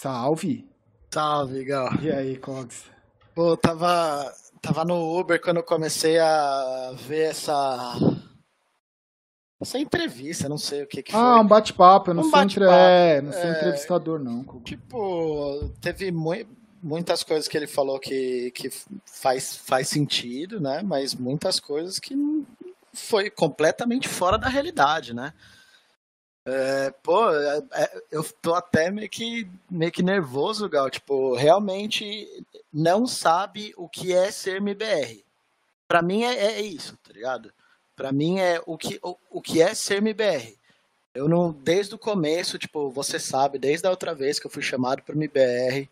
[0.00, 0.64] Salve!
[1.10, 1.92] Salve, Gal.
[2.00, 2.84] E aí, Cogs?
[3.34, 4.32] Pô, tava,
[4.62, 7.96] tava no Uber quando eu comecei a ver essa.
[9.60, 11.40] Essa entrevista, não sei o que, que ah, foi.
[11.40, 12.64] um bate-papo, eu não, um sou, entre...
[12.64, 13.50] é, não sou é...
[13.50, 14.44] entrevistador, não.
[14.60, 16.30] Tipo, teve mu
[16.80, 18.70] muitas coisas que ele falou que, que
[19.04, 20.80] faz, faz sentido, né?
[20.80, 22.14] Mas muitas coisas que
[22.92, 25.32] foi completamente fora da realidade, né?
[26.50, 30.88] É, pô, é, é, eu tô até meio que, meio que nervoso, Gal.
[30.88, 32.26] Tipo, realmente
[32.72, 35.22] não sabe o que é ser MBR.
[35.86, 37.52] Pra mim é, é isso, tá ligado?
[37.94, 40.56] Pra mim é o que, o, o que é ser MBR.
[41.14, 44.62] Eu não, desde o começo, tipo, você sabe, desde a outra vez que eu fui
[44.62, 45.88] chamado pro MBR,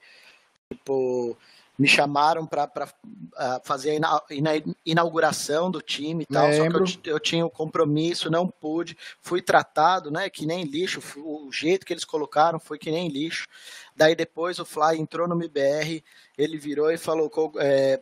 [0.73, 1.37] tipo,
[1.79, 4.51] me chamaram para uh, fazer a ina
[4.85, 6.87] inauguração do time e tal, Lembro.
[6.87, 10.65] só que eu, eu, tinha o um compromisso, não pude, fui tratado, né, que nem
[10.65, 13.47] lixo, o jeito que eles colocaram foi que nem lixo.
[13.95, 16.03] Daí depois o Fly entrou no MBR,
[16.37, 18.01] ele virou e falou, é,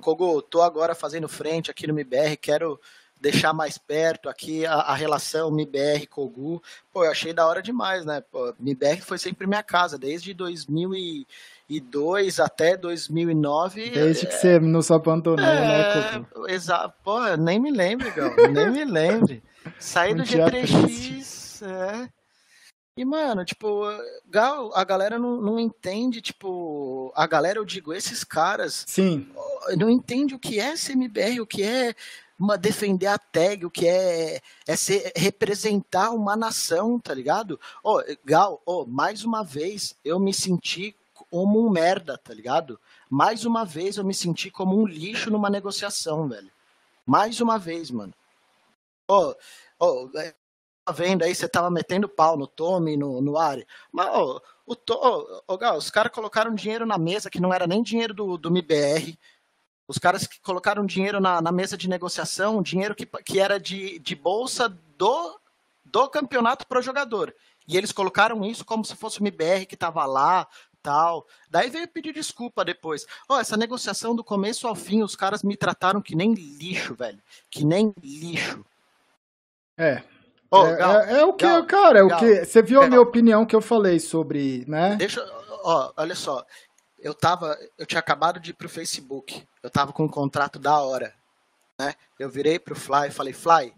[0.00, 2.80] Kogo, tô agora fazendo frente aqui no MBR, quero
[3.20, 6.62] deixar mais perto aqui a, a relação MBR Kogu.
[6.92, 8.20] Pô, eu achei da hora demais, né?
[8.20, 11.26] Pô, MBR foi sempre minha casa, desde 2000 e
[11.68, 13.90] 2002 até 2009.
[13.90, 16.94] Desde é, que você nos abandonou, né, é, né, Exato.
[17.04, 18.34] Pô, nem me lembro, Gal.
[18.50, 19.40] nem me lembro.
[19.78, 22.08] Saí do G3X, é.
[22.96, 23.84] E, mano, tipo,
[24.26, 28.84] Gal, a galera não, não entende, tipo, a galera, eu digo, esses caras.
[28.88, 29.28] Sim.
[29.76, 31.94] Não entende o que é CMBR, o que é
[32.38, 37.60] uma, defender a tag, o que é, é ser, representar uma nação, tá ligado?
[37.84, 40.96] Oh, Gal, oh, mais uma vez eu me senti
[41.30, 42.80] como um merda, tá ligado?
[43.08, 46.50] Mais uma vez eu me senti como um lixo numa negociação, velho.
[47.06, 48.12] Mais uma vez, mano.
[49.08, 49.34] Ô,
[49.80, 50.10] oh, oh,
[50.84, 53.66] tá vendo aí, você tava metendo pau no Tommy, no, no Ari.
[53.90, 57.66] Mas, ô, oh, oh, oh, Gal, os caras colocaram dinheiro na mesa que não era
[57.66, 59.18] nem dinheiro do, do MBR.
[59.86, 63.98] Os caras que colocaram dinheiro na, na mesa de negociação, dinheiro que, que era de,
[63.98, 65.40] de bolsa do,
[65.84, 67.34] do campeonato pro jogador.
[67.66, 70.46] E eles colocaram isso como se fosse o MBR que tava lá,
[70.82, 71.26] tal.
[71.50, 73.06] Daí veio pedir desculpa depois.
[73.28, 76.94] Ó, oh, essa negociação do começo ao fim, os caras me trataram que nem lixo,
[76.94, 77.20] velho.
[77.50, 78.64] Que nem lixo.
[79.76, 80.02] É.
[80.50, 82.44] Oh, é, Gal, é, é, o que, Gal, cara, é Gal, o que.
[82.44, 84.96] Você viu a minha opinião que eu falei sobre, né?
[84.96, 85.24] Deixa.
[85.62, 86.44] Ó, olha só.
[86.98, 87.56] Eu tava.
[87.76, 89.46] Eu tinha acabado de ir pro Facebook.
[89.62, 91.14] Eu tava com um contrato da hora.
[91.78, 91.94] Né?
[92.18, 93.72] Eu virei pro Fly e falei, Fly,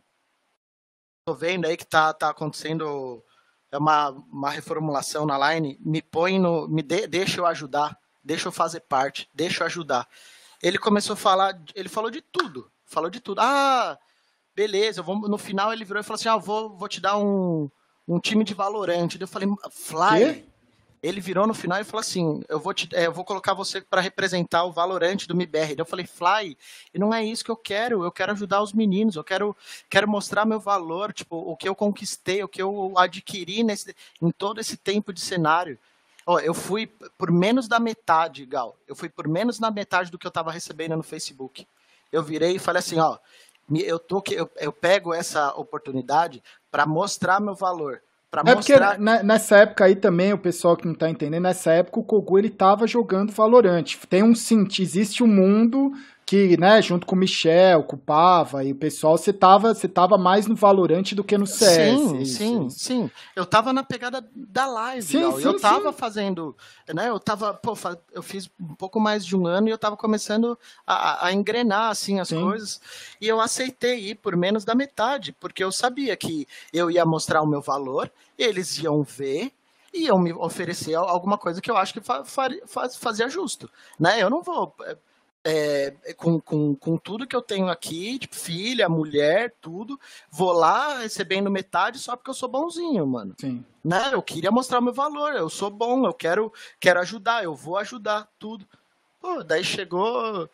[1.25, 3.22] tô vendo aí que tá, tá acontecendo
[3.78, 6.69] uma, uma reformulação na line, me põe no.
[6.69, 10.08] Me de, deixa eu ajudar, deixa eu fazer parte, deixa eu ajudar.
[10.62, 12.70] Ele começou a falar, ele falou de tudo.
[12.84, 13.41] Falou de tudo.
[13.41, 13.97] Ah,
[14.54, 17.70] beleza, vou, no final ele virou e falou assim: Ah, vou, vou te dar um,
[18.06, 19.20] um time de valorante.
[19.20, 20.50] Eu falei, Fly.
[21.03, 23.81] Ele virou no final e falou assim: Eu vou, te, é, eu vou colocar você
[23.81, 25.75] para representar o Valorante do MIBR.
[25.78, 26.56] Eu falei, Fly,
[26.93, 28.05] e não é isso que eu quero.
[28.05, 29.56] Eu quero ajudar os meninos, eu quero,
[29.89, 34.31] quero mostrar meu valor, tipo, o que eu conquistei, o que eu adquiri nesse, em
[34.31, 35.78] todo esse tempo de cenário.
[36.44, 38.77] Eu fui por menos da metade, Gal.
[38.87, 41.66] Eu fui por menos da metade do que eu estava recebendo no Facebook.
[42.12, 43.16] Eu virei e falei assim: Ó,
[43.75, 48.96] eu, tô, eu, eu pego essa oportunidade para mostrar meu valor é mostrar...
[48.96, 52.38] porque nessa época aí também, o pessoal que não tá entendendo, nessa época o Kogu
[52.38, 53.96] ele tava jogando Valorant.
[54.08, 55.92] Tem um sim, existe um mundo
[56.30, 59.88] que, né, junto com o Michel, com o Pava e o pessoal, você tava, você
[59.88, 61.98] tava mais no Valorant do que no CS.
[61.98, 62.78] Sim, isso, sim, isso.
[62.78, 63.10] sim.
[63.34, 65.98] Eu tava na pegada da live, sim, sim eu tava sim.
[65.98, 66.56] fazendo,
[66.94, 67.76] né, eu tava, pô,
[68.12, 71.91] eu fiz um pouco mais de um ano e eu tava começando a, a engrenar,
[71.91, 72.41] assim, as sim.
[72.41, 72.80] coisas,
[73.20, 77.42] e eu aceitei ir por menos da metade, porque eu sabia que eu ia mostrar
[77.42, 78.08] o meu valor,
[78.38, 79.50] eles iam ver,
[79.92, 82.48] iam me oferecer alguma coisa que eu acho que fa, fa,
[82.88, 83.68] fazia justo,
[83.98, 84.22] né?
[84.22, 84.72] Eu não vou
[85.45, 89.99] é, com, com, com tudo que eu tenho aqui, tipo, filha, mulher, tudo,
[90.31, 93.34] vou lá recebendo metade só porque eu sou bonzinho, mano.
[93.41, 93.65] Sim.
[93.83, 94.11] Né?
[94.12, 97.78] Eu queria mostrar o meu valor, eu sou bom, eu quero, quero ajudar, eu vou
[97.78, 98.66] ajudar, tudo.
[99.21, 100.48] Pô, daí chegou.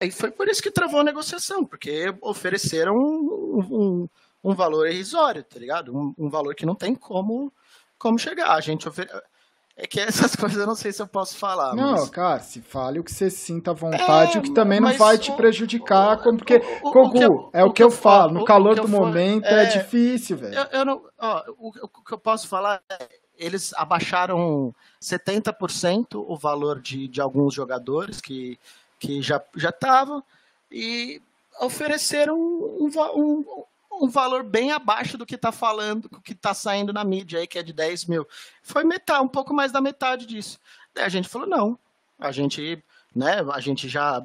[0.00, 4.08] E foi por isso que travou a negociação, porque ofereceram um, um,
[4.42, 5.94] um valor irrisório, tá ligado?
[5.94, 7.52] Um, um, valor que não tem como,
[7.98, 8.52] como chegar.
[8.52, 9.20] A gente ofereceu
[9.76, 11.74] é que essas coisas eu não sei se eu posso falar.
[11.74, 12.08] Não, mas...
[12.10, 15.18] cara, se fale o que você sinta à vontade, é, o que também não vai
[15.18, 18.88] te prejudicar, o, como porque, o, Kogu, é o que eu, falo, no calor do
[18.88, 20.54] momento é, é, difícil, velho.
[20.54, 26.36] Eu, eu, não, ó, o, o, que eu posso falar é, eles abaixaram 70% o
[26.36, 28.58] valor de, de alguns jogadores que,
[28.98, 30.22] que já estavam
[30.70, 31.20] e
[31.60, 33.64] ofereceram um, um,
[34.02, 37.58] um valor bem abaixo do que tá falando, que tá saindo na mídia aí, que
[37.58, 38.26] é de 10 mil.
[38.62, 40.58] Foi metade, um pouco mais da metade disso.
[40.94, 41.78] Daí a gente falou, não,
[42.18, 42.82] a gente,
[43.14, 44.24] né, a gente já.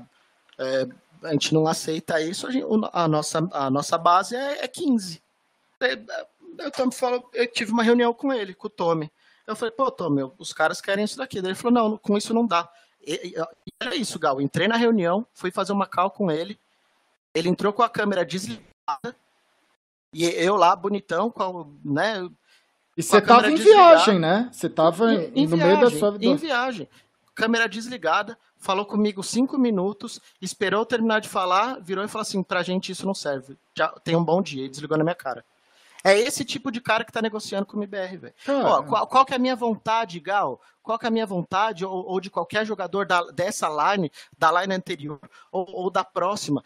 [0.57, 0.87] É,
[1.23, 5.21] a gente não aceita isso, a, gente, a nossa, a nossa base é, é 15.
[6.57, 9.11] Eu, Tommy falou, eu tive uma reunião com ele, com o Tommy.
[9.45, 11.41] Eu falei, pô, Tommy, os caras querem isso daqui.
[11.41, 12.69] Daí ele falou, não, com isso não dá.
[13.05, 13.35] E, e,
[13.79, 14.39] era isso, Gal.
[14.39, 16.59] Entrei na reunião, fui fazer uma call com ele.
[17.33, 19.15] Ele entrou com a câmera desligada.
[20.13, 22.27] E eu lá, bonitão, com, né?
[22.97, 24.49] E você tava em viagem, né?
[24.51, 26.25] Você tava em, em no viagem, meio da sua vida.
[26.25, 26.89] Em viagem.
[27.33, 32.63] Câmera desligada, falou comigo cinco minutos, esperou terminar de falar, virou e falou assim: pra
[32.63, 33.57] gente isso não serve.
[33.73, 34.65] Já tem um bom dia.
[34.65, 35.45] E desligou na minha cara.
[36.03, 38.33] É esse tipo de cara que tá negociando com o MBR, velho.
[38.87, 40.61] Qual, qual que é a minha vontade, Gal?
[40.81, 44.61] Qual que é a minha vontade, ou, ou de qualquer jogador da, dessa line, da
[44.61, 45.19] line anterior,
[45.51, 46.63] ou, ou da próxima?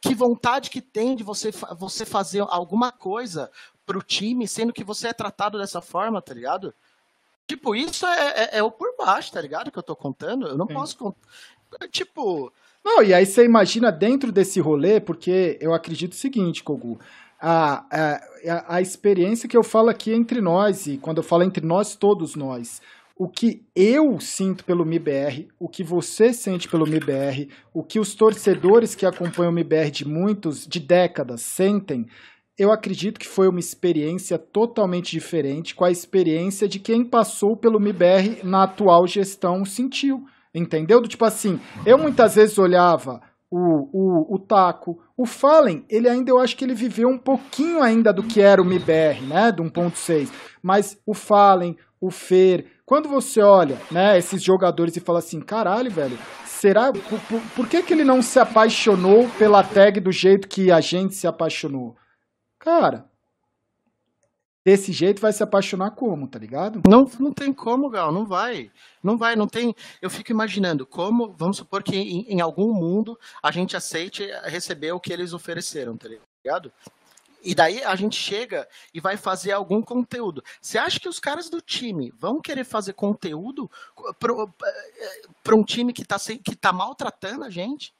[0.00, 3.50] Que vontade que tem de você, você fazer alguma coisa
[3.86, 6.74] pro time, sendo que você é tratado dessa forma, tá ligado?
[7.46, 9.70] Tipo, isso é, é, é o por baixo, tá ligado?
[9.70, 10.46] Que eu tô contando.
[10.46, 10.74] Eu não Sim.
[10.74, 11.18] posso contar.
[11.90, 12.52] Tipo.
[12.82, 16.98] Não, e aí você imagina dentro desse rolê, porque eu acredito o seguinte, Kogu.
[17.40, 21.64] A, a, a experiência que eu falo aqui entre nós, e quando eu falo entre
[21.66, 22.80] nós, todos nós
[23.16, 28.14] o que eu sinto pelo MIBR, o que você sente pelo MIBR, o que os
[28.14, 32.06] torcedores que acompanham o MIBR de muitos, de décadas, sentem,
[32.58, 37.80] eu acredito que foi uma experiência totalmente diferente com a experiência de quem passou pelo
[37.80, 40.24] MIBR na atual gestão sentiu.
[40.54, 41.00] Entendeu?
[41.00, 43.20] Do tipo assim, eu muitas vezes olhava
[43.50, 47.82] o, o, o Taco, o Fallen, ele ainda, eu acho que ele viveu um pouquinho
[47.82, 49.50] ainda do que era o MIBR, né?
[49.50, 50.30] Do 1.6.
[50.62, 55.90] Mas o Fallen, o Fer, quando você olha, né, esses jogadores e fala assim, caralho,
[55.90, 60.48] velho, será por, por, por, que, que ele não se apaixonou pela tag do jeito
[60.48, 61.96] que a gente se apaixonou?
[62.58, 63.08] Cara,
[64.64, 66.82] desse jeito vai se apaixonar como, tá ligado?
[66.88, 68.70] Não, não tem como, Gal, não vai.
[69.02, 69.74] Não vai, não tem.
[70.00, 74.92] Eu fico imaginando como, vamos supor que em, em algum mundo a gente aceite receber
[74.92, 76.72] o que eles ofereceram, tá ligado?
[77.44, 80.42] E daí a gente chega e vai fazer algum conteúdo.
[80.60, 83.70] Você acha que os caras do time vão querer fazer conteúdo
[84.18, 87.94] para um time que está que tá maltratando a gente?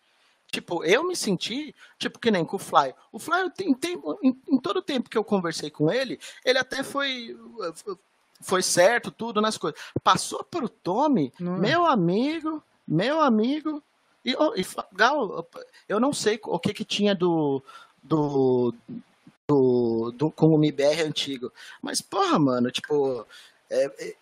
[0.50, 2.94] Tipo, eu me senti, tipo, que nem com o Fly.
[3.10, 3.76] O Fly, tem,
[4.22, 7.36] em, em todo o tempo que eu conversei com ele, ele até foi
[8.40, 9.80] foi certo, tudo nas coisas.
[10.02, 11.56] Passou pro Tommy, hum.
[11.58, 13.82] meu amigo, meu amigo.
[14.24, 15.46] E, e Gal,
[15.88, 17.62] eu não sei o que que tinha do,
[18.02, 18.74] do
[19.48, 21.52] do, do, com o MIBR antigo.
[21.82, 23.26] Mas, porra, mano, tipo.
[23.70, 24.14] É,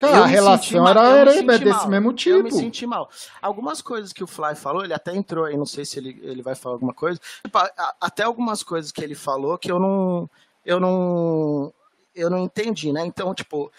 [0.00, 2.36] é, a relação mal, era, era desse mal, mesmo tipo.
[2.36, 2.60] Eu me tipo.
[2.60, 3.10] senti mal.
[3.42, 6.42] Algumas coisas que o Fly falou, ele até entrou aí, não sei se ele, ele
[6.42, 7.20] vai falar alguma coisa.
[7.42, 7.58] Tipo,
[8.00, 10.30] até algumas coisas que ele falou que eu não.
[10.64, 11.72] Eu não.
[12.14, 13.06] Eu não entendi, né?
[13.06, 13.72] Então, tipo,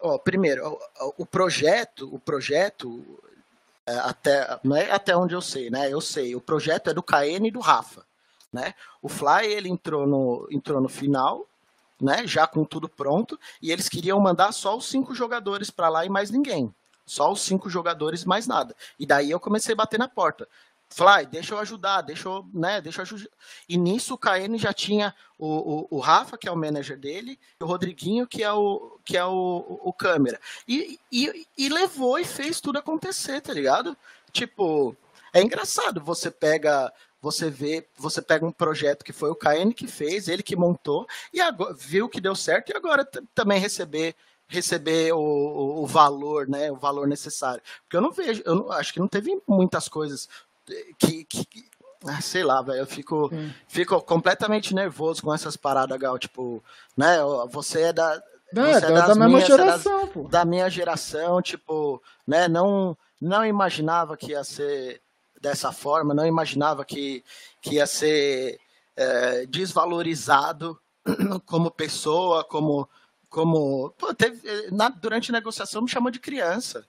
[0.00, 3.04] ó, primeiro, o, o projeto, o projeto,
[3.86, 5.92] é, até, não é até onde eu sei, né?
[5.92, 8.04] Eu sei, o projeto é do KN e do Rafa.
[8.54, 8.72] Né?
[9.02, 11.44] O Fly ele entrou no, entrou no final,
[12.00, 12.24] né?
[12.24, 16.08] já com tudo pronto, e eles queriam mandar só os cinco jogadores para lá e
[16.08, 16.72] mais ninguém.
[17.04, 18.76] Só os cinco jogadores, mais nada.
[18.96, 20.48] E daí eu comecei a bater na porta.
[20.88, 23.30] Fly, deixa eu ajudar, deixa eu, né, deixa eu ajudar.
[23.68, 27.36] E nisso o KN já tinha o, o, o, Rafa, que é o manager dele,
[27.60, 30.40] e o Rodriguinho, que é o, que é o, o câmera.
[30.68, 33.96] E, e, e levou e fez tudo acontecer, tá ligado?
[34.30, 34.96] Tipo,
[35.32, 36.92] é engraçado, você pega
[37.24, 41.06] você vê, você pega um projeto que foi o KN que fez, ele que montou,
[41.32, 43.02] e agora, viu que deu certo, e agora
[43.34, 44.14] também receber
[44.46, 47.62] receber o, o, valor, né, o valor necessário.
[47.82, 50.28] Porque eu não vejo, eu não, acho que não teve muitas coisas
[50.98, 51.64] que, que, que
[52.06, 53.30] ah, sei lá, velho, eu fico,
[53.66, 56.62] fico completamente nervoso com essas paradas, Gal, tipo,
[56.94, 57.16] né,
[57.50, 61.40] você é da, não, é, da, da mesma minhas, geração, é das, da minha geração,
[61.40, 65.00] tipo, né, não, não imaginava que ia ser
[65.44, 67.22] dessa forma, não imaginava que,
[67.60, 68.58] que ia ser
[68.96, 70.80] é, desvalorizado
[71.44, 72.88] como pessoa, como.
[73.28, 74.40] como pô, teve,
[74.72, 76.86] na, durante a negociação me chamou de criança.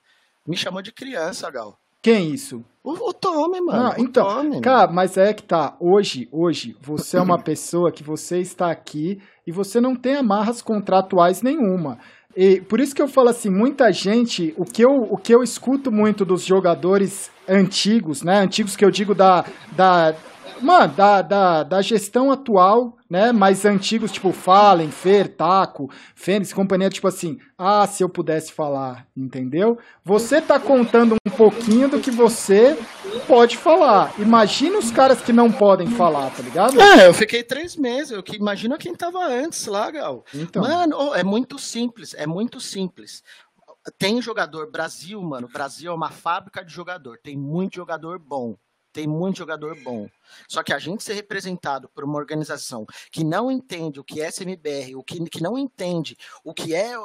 [0.48, 1.78] Me chamou de criança, Gal.
[2.02, 2.64] Quem isso?
[2.84, 3.92] O, o Tommy, mano.
[3.92, 5.76] Ah, então, Tommy, cara, mas é que tá.
[5.80, 10.62] Hoje, hoje, você é uma pessoa que você está aqui e você não tem amarras
[10.62, 12.00] contratuais nenhuma.
[12.36, 15.42] E por isso que eu falo assim, muita gente, o que eu, o que eu
[15.42, 18.40] escuto muito dos jogadores antigos, né?
[18.40, 20.14] Antigos que eu digo da, da
[20.62, 23.32] mano, da, da, da gestão atual, né?
[23.32, 29.08] Mais antigos, tipo Fallen, Fer, Taco, Fênix, companhia, tipo assim, ah, se eu pudesse falar,
[29.16, 29.78] entendeu?
[30.04, 32.78] Você tá contando um pouquinho do que você
[33.28, 34.14] pode falar.
[34.20, 36.80] Imagina os caras que não podem falar, tá ligado?
[36.82, 38.12] É, eu fiquei três meses.
[38.12, 40.24] Eu que imagina quem tava antes lá, Gal.
[40.34, 40.62] Então.
[40.62, 43.24] Mano, é muito simples, é muito simples.
[44.00, 45.48] Tem jogador, Brasil, mano.
[45.48, 47.20] Brasil é uma fábrica de jogador.
[47.22, 48.56] Tem muito jogador bom.
[48.96, 50.10] Tem muito jogador bom.
[50.48, 54.32] Só que a gente ser representado por uma organização que não entende o que é
[54.32, 56.98] SMBR, o que, que não entende o que é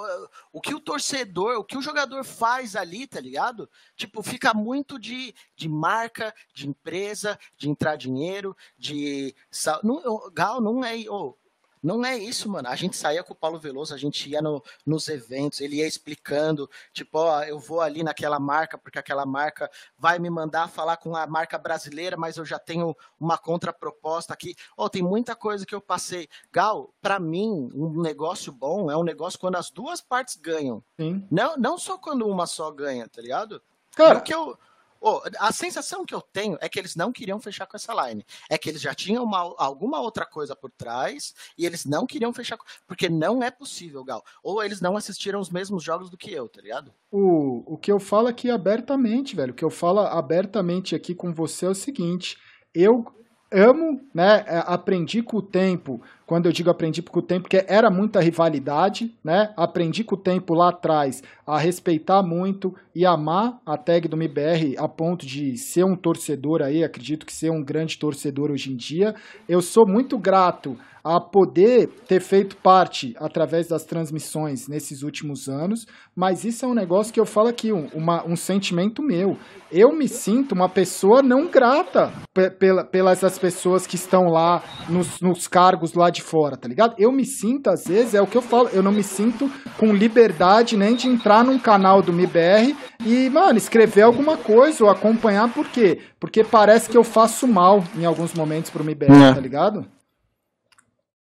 [0.52, 3.68] o que o torcedor, o que o jogador faz ali, tá ligado?
[3.96, 9.34] Tipo, fica muito de, de marca, de empresa, de entrar dinheiro, de.
[9.82, 10.94] Não, Gal, não é.
[11.08, 11.34] Oh,
[11.82, 12.68] não é isso, mano.
[12.68, 15.86] A gente saía com o Paulo Veloso, a gente ia no, nos eventos, ele ia
[15.86, 20.96] explicando, tipo, ó, eu vou ali naquela marca, porque aquela marca vai me mandar falar
[20.98, 24.54] com a marca brasileira, mas eu já tenho uma contraproposta aqui.
[24.76, 26.28] Ó, tem muita coisa que eu passei.
[26.52, 30.82] Gal, para mim, um negócio bom é um negócio quando as duas partes ganham.
[30.98, 31.26] Sim.
[31.30, 33.62] Não, não só quando uma só ganha, tá ligado?
[33.96, 34.56] Cara, é que eu,
[35.00, 38.24] Oh, a sensação que eu tenho é que eles não queriam fechar com essa line.
[38.50, 42.32] É que eles já tinham uma, alguma outra coisa por trás e eles não queriam
[42.32, 42.58] fechar.
[42.86, 44.22] Porque não é possível, Gal.
[44.42, 46.92] Ou eles não assistiram os mesmos jogos do que eu, tá ligado?
[47.10, 51.32] O, o que eu falo aqui abertamente, velho, o que eu falo abertamente aqui com
[51.32, 52.36] você é o seguinte:
[52.74, 53.04] eu
[53.52, 54.44] amo, né?
[54.46, 56.00] É, aprendi com o tempo.
[56.26, 59.52] Quando eu digo aprendi com o tempo, porque era muita rivalidade, né?
[59.56, 64.76] Aprendi com o tempo lá atrás a respeitar muito e amar a tag do MBR
[64.78, 68.76] a ponto de ser um torcedor aí, acredito que ser um grande torcedor hoje em
[68.76, 69.14] dia.
[69.48, 75.86] Eu sou muito grato a poder ter feito parte através das transmissões nesses últimos anos,
[76.14, 79.36] mas isso é um negócio que eu falo aqui, um, uma, um sentimento meu.
[79.72, 82.12] Eu me sinto uma pessoa não grata
[82.58, 86.94] pela, pelas as pessoas que estão lá nos, nos cargos lá de fora, tá ligado?
[86.98, 89.92] Eu me sinto, às vezes, é o que eu falo, eu não me sinto com
[89.92, 95.52] liberdade nem de entrar num canal do MIBR e, mano, escrever alguma coisa ou acompanhar,
[95.52, 96.00] por quê?
[96.18, 99.34] Porque parece que eu faço mal em alguns momentos pro MIBR, é.
[99.34, 99.86] tá ligado?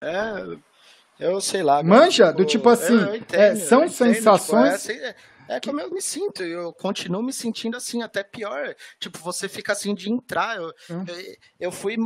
[0.03, 1.83] É, eu sei lá.
[1.83, 4.83] Manja, tipo, do tipo assim, entendo, é, são entendo, sensações.
[4.83, 5.17] Tipo, é,
[5.49, 8.75] é, como eu me sinto, eu continuo me sentindo assim, até pior.
[8.99, 10.57] Tipo, você fica assim de entrar.
[10.57, 11.05] Eu, hum.
[11.07, 11.97] eu, eu fui.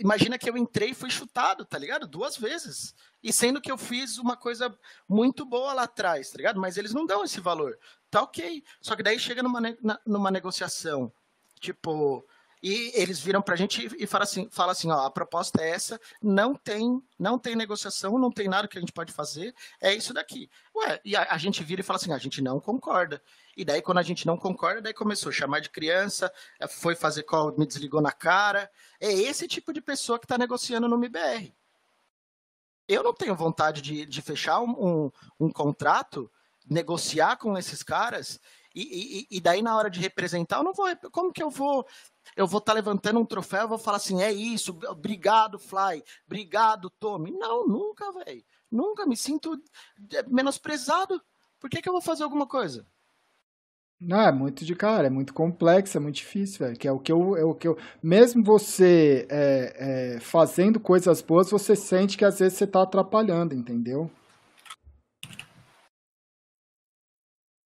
[0.00, 2.06] Imagina que eu entrei e fui chutado, tá ligado?
[2.06, 2.94] Duas vezes.
[3.22, 4.74] E sendo que eu fiz uma coisa
[5.08, 6.60] muito boa lá atrás, tá ligado?
[6.60, 7.78] Mas eles não dão esse valor.
[8.10, 8.64] Tá ok.
[8.80, 9.60] Só que daí chega numa,
[10.06, 11.12] numa negociação.
[11.60, 12.26] Tipo,
[12.66, 15.68] e eles viram para a gente e falam assim, fala assim, ó, a proposta é
[15.68, 19.92] essa, não tem, não tem negociação, não tem nada que a gente pode fazer, é
[19.92, 20.48] isso daqui.
[20.74, 23.22] Ué, e a, a gente vira e fala assim, a gente não concorda.
[23.54, 26.94] E daí quando a gente não concorda, daí começou a chamar de criança, é, foi
[26.94, 28.70] fazer call, me desligou na cara.
[28.98, 31.54] É esse tipo de pessoa que está negociando no MBR.
[32.88, 36.32] Eu não tenho vontade de, de fechar um, um, um contrato,
[36.66, 38.40] negociar com esses caras
[38.74, 40.86] e, e, e, daí na hora de representar, eu não vou.
[41.12, 41.86] Como que eu vou
[42.36, 46.02] eu vou estar tá levantando um troféu, eu vou falar assim, é isso, obrigado, Fly,
[46.26, 47.30] obrigado, Tommy.
[47.30, 48.42] Não, nunca, velho.
[48.70, 49.54] Nunca me sinto
[50.12, 51.20] é, menosprezado.
[51.60, 52.86] Por que, que eu vou fazer alguma coisa?
[54.00, 56.76] Não, é muito de cara, é muito complexo, é muito difícil, velho.
[56.76, 57.78] Que é o que eu, é o que eu.
[58.02, 63.54] Mesmo você é, é, fazendo coisas boas, você sente que às vezes você está atrapalhando,
[63.54, 64.10] entendeu?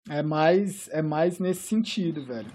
[0.10, 2.52] É mais, é mais nesse sentido, velho.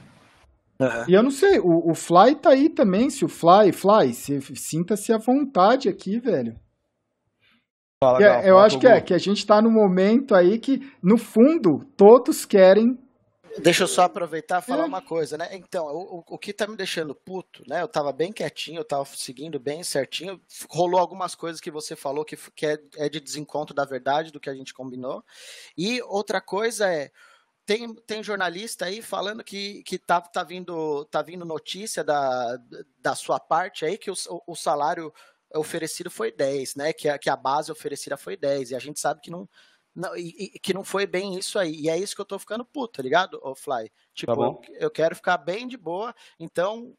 [0.81, 1.05] Uhum.
[1.09, 4.13] E eu não sei, o, o Fly tá aí também, se o Fly, Fly,
[4.57, 6.59] sinta-se à vontade aqui, velho.
[8.03, 10.91] Fala, Gal, eu fala acho que é, que a gente tá num momento aí que,
[11.03, 12.99] no fundo, todos querem
[13.59, 14.87] Deixa eu só aproveitar e falar é.
[14.87, 15.49] uma coisa, né?
[15.53, 17.83] Então, o, o que tá me deixando puto, né?
[17.83, 20.41] Eu tava bem quietinho, eu tava seguindo bem certinho.
[20.71, 24.41] Rolou algumas coisas que você falou que, que é, é de desencontro da verdade, do
[24.41, 25.23] que a gente combinou.
[25.77, 27.11] E outra coisa é
[27.73, 32.59] tem, tem jornalista aí falando que, que tá, tá, vindo, tá vindo notícia da,
[32.99, 34.15] da sua parte aí que o,
[34.47, 35.13] o salário
[35.55, 36.93] oferecido foi 10, né?
[36.93, 38.71] Que a, que a base oferecida foi 10.
[38.71, 39.49] E a gente sabe que não,
[39.95, 41.75] não, e, e, que não foi bem isso aí.
[41.75, 43.91] E é isso que eu tô ficando puto, tá ligado, ô Fly?
[44.15, 46.95] Tipo, tá eu, eu quero ficar bem de boa, então.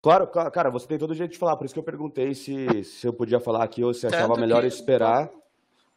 [0.00, 2.84] Claro, cara, você tem todo o jeito de falar, por isso que eu perguntei se,
[2.84, 4.68] se eu podia falar aqui ou se achava melhor que...
[4.68, 5.30] esperar,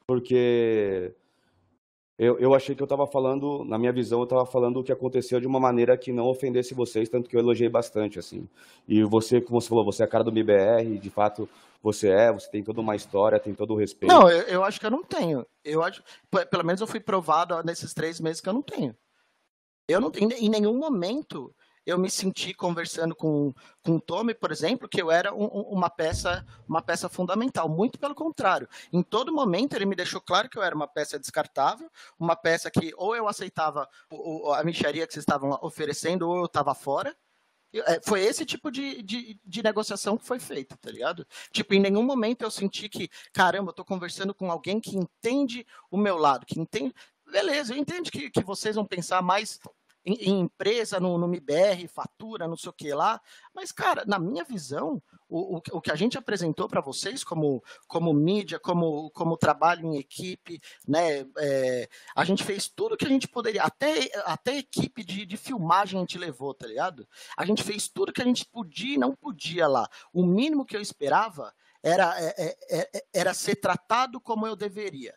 [0.07, 1.15] porque
[2.21, 4.91] eu, eu achei que eu estava falando, na minha visão, eu estava falando o que
[4.91, 8.47] aconteceu de uma maneira que não ofendesse vocês, tanto que eu elogiei bastante, assim.
[8.87, 11.49] E você, como você falou, você é a cara do MBR, de fato
[11.81, 14.13] você é, você tem toda uma história, tem todo o respeito.
[14.13, 15.43] Não, eu, eu acho que eu não tenho.
[15.65, 16.03] Eu acho,
[16.51, 18.95] pelo menos eu fui provado nesses três meses que eu não tenho.
[19.87, 21.51] Eu não tenho, em nenhum momento
[21.85, 25.89] eu me senti conversando com, com o Tommy, por exemplo, que eu era um, uma
[25.89, 27.67] peça uma peça fundamental.
[27.67, 28.67] Muito pelo contrário.
[28.91, 32.69] Em todo momento ele me deixou claro que eu era uma peça descartável, uma peça
[32.69, 33.87] que ou eu aceitava
[34.55, 37.15] a micharia que vocês estavam oferecendo ou eu estava fora.
[37.73, 41.25] É, foi esse tipo de, de, de, negociação que foi feita, tá ligado?
[41.53, 45.65] Tipo, em nenhum momento eu senti que, caramba, eu tô conversando com alguém que entende
[45.89, 46.93] o meu lado, que entende.
[47.31, 49.57] Beleza, eu entendo que, que vocês vão pensar mais
[50.05, 53.21] em, em empresa, no, no MBR, fatura, não sei o que lá.
[53.53, 57.63] Mas, cara, na minha visão, o, o, o que a gente apresentou para vocês como,
[57.87, 61.25] como mídia, como, como trabalho em equipe, né?
[61.37, 63.63] É, a gente fez tudo que a gente poderia.
[63.63, 67.07] Até, até equipe de, de filmagem a gente levou, tá ligado?
[67.37, 69.87] A gente fez tudo que a gente podia e não podia lá.
[70.11, 71.53] O mínimo que eu esperava
[71.83, 75.15] era, é, é, é era ser tratado como eu deveria.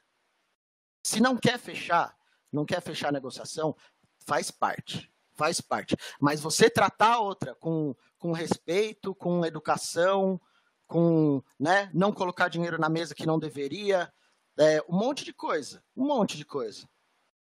[1.02, 2.16] Se não quer fechar,
[2.50, 3.76] não quer fechar a negociação,
[4.26, 5.96] faz parte, faz parte.
[6.20, 10.40] Mas você tratar a outra com, com respeito, com educação,
[10.86, 14.12] com né, não colocar dinheiro na mesa que não deveria,
[14.58, 16.88] é, um monte de coisa, um monte de coisa.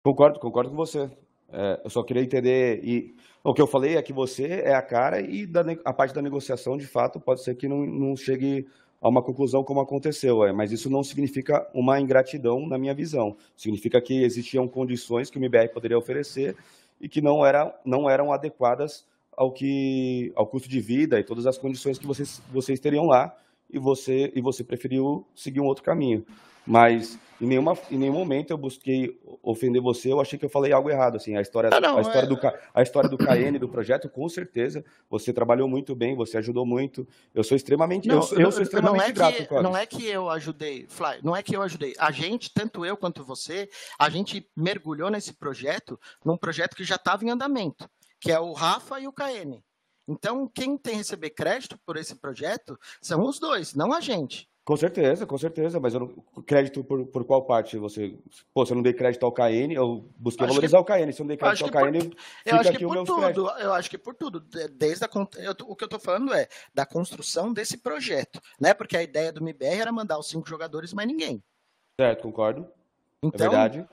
[0.02, 1.10] Concordo, concordo com você.
[1.50, 4.82] É, eu só queria entender e o que eu falei é que você é a
[4.82, 8.68] cara e da, a parte da negociação, de fato, pode ser que não, não chegue
[9.00, 13.36] a uma conclusão como aconteceu, é, mas isso não significa uma ingratidão na minha visão.
[13.56, 16.56] Significa que existiam condições que o MBR poderia oferecer
[17.00, 21.46] e que não, era, não eram adequadas ao, que, ao custo de vida e todas
[21.46, 23.36] as condições que vocês, vocês teriam lá
[23.70, 26.24] e você, e você preferiu seguir um outro caminho.
[26.68, 30.70] Mas em, nenhuma, em nenhum momento eu busquei ofender você, eu achei que eu falei
[30.70, 31.16] algo errado.
[31.16, 32.28] Assim, a história, não, não, a história, é...
[32.28, 32.38] do,
[32.74, 37.08] a história do KN, do projeto, com certeza, você trabalhou muito bem, você ajudou muito.
[37.34, 39.46] Eu sou extremamente, não, eu, eu, sou extremamente não é grato.
[39.46, 41.94] Que, não é que eu ajudei, Fly, não é que eu ajudei.
[41.98, 46.96] A gente, tanto eu quanto você, a gente mergulhou nesse projeto, num projeto que já
[46.96, 47.88] estava em andamento,
[48.20, 49.62] que é o Rafa e o KN.
[50.08, 54.48] Então, quem tem que receber crédito por esse projeto são os dois, não a gente.
[54.68, 58.18] Com certeza, com certeza, mas eu não, crédito por, por qual parte você.
[58.52, 61.10] Pô, se eu não dei crédito ao KN, eu busquei acho valorizar que, o KN.
[61.10, 63.50] Se eu não dei crédito ao KN, por, eu acho que por tudo.
[63.58, 64.40] Eu acho que por tudo.
[64.72, 68.74] Desde a, eu, o que eu estou falando é da construção desse projeto, né?
[68.74, 71.42] Porque a ideia do MBR era mandar os cinco jogadores, mas ninguém.
[71.98, 72.62] Certo, concordo.
[73.22, 73.88] É então, é verdade.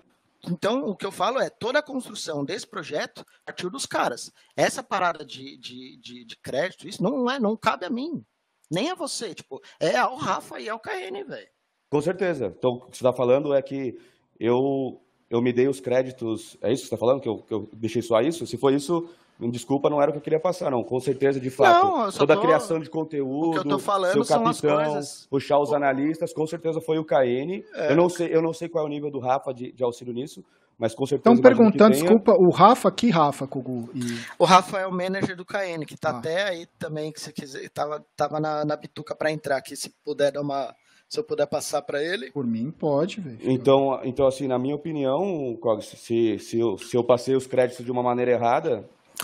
[0.49, 4.31] Então, o que eu falo é, toda a construção desse projeto partiu dos caras.
[4.55, 8.23] Essa parada de, de, de, de crédito, isso não, é, não cabe a mim.
[8.69, 11.47] Nem a você, tipo, é ao Rafa e ao KN, velho.
[11.89, 12.53] Com certeza.
[12.57, 13.97] Então, o que você está falando é que
[14.39, 16.57] eu, eu me dei os créditos.
[16.61, 17.21] É isso que você está falando?
[17.21, 18.45] Que eu, que eu deixei só isso?
[18.47, 20.81] Se for isso, me desculpa, não era o que eu queria passar, não.
[20.81, 21.85] Com certeza, de fato.
[21.85, 22.39] Não, toda tô...
[22.39, 27.61] a criação de conteúdo, o seu capitão, puxar os analistas, com certeza foi o KN.
[27.75, 27.91] É.
[27.91, 30.13] Eu, não sei, eu não sei qual é o nível do Rafa de, de auxílio
[30.13, 30.41] nisso,
[30.79, 31.35] mas com certeza.
[31.35, 33.89] Estão perguntando, desculpa, o Rafa, que Rafa, Kugu?
[33.93, 33.99] E...
[34.39, 36.17] O Rafa é o manager do KN, que está ah.
[36.17, 39.93] até aí também, que se quiser, tava, tava na, na bituca para entrar aqui, se
[40.03, 40.73] puder dar uma.
[41.07, 42.31] Se eu puder passar para ele.
[42.31, 43.37] Por mim, pode, velho.
[43.41, 47.91] Então, então, assim, na minha opinião, se, se, eu, se eu passei os créditos de
[47.91, 48.83] uma maneira errada,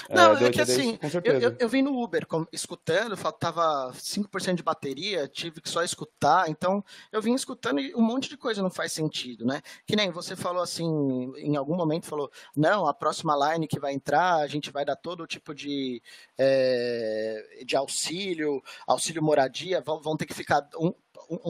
[0.10, 4.64] não, é, é que assim, eu, eu, eu, vim no Uber escutando, faltava 5% de
[4.64, 8.70] bateria, tive que só escutar, então eu vim escutando e um monte de coisa não
[8.70, 9.62] faz sentido, né?
[9.86, 13.94] Que nem você falou assim, em algum momento falou, não, a próxima line que vai
[13.94, 16.02] entrar, a gente vai dar todo tipo de,
[16.38, 20.94] é, de auxílio, auxílio moradia, vão, vão ter que ficar um,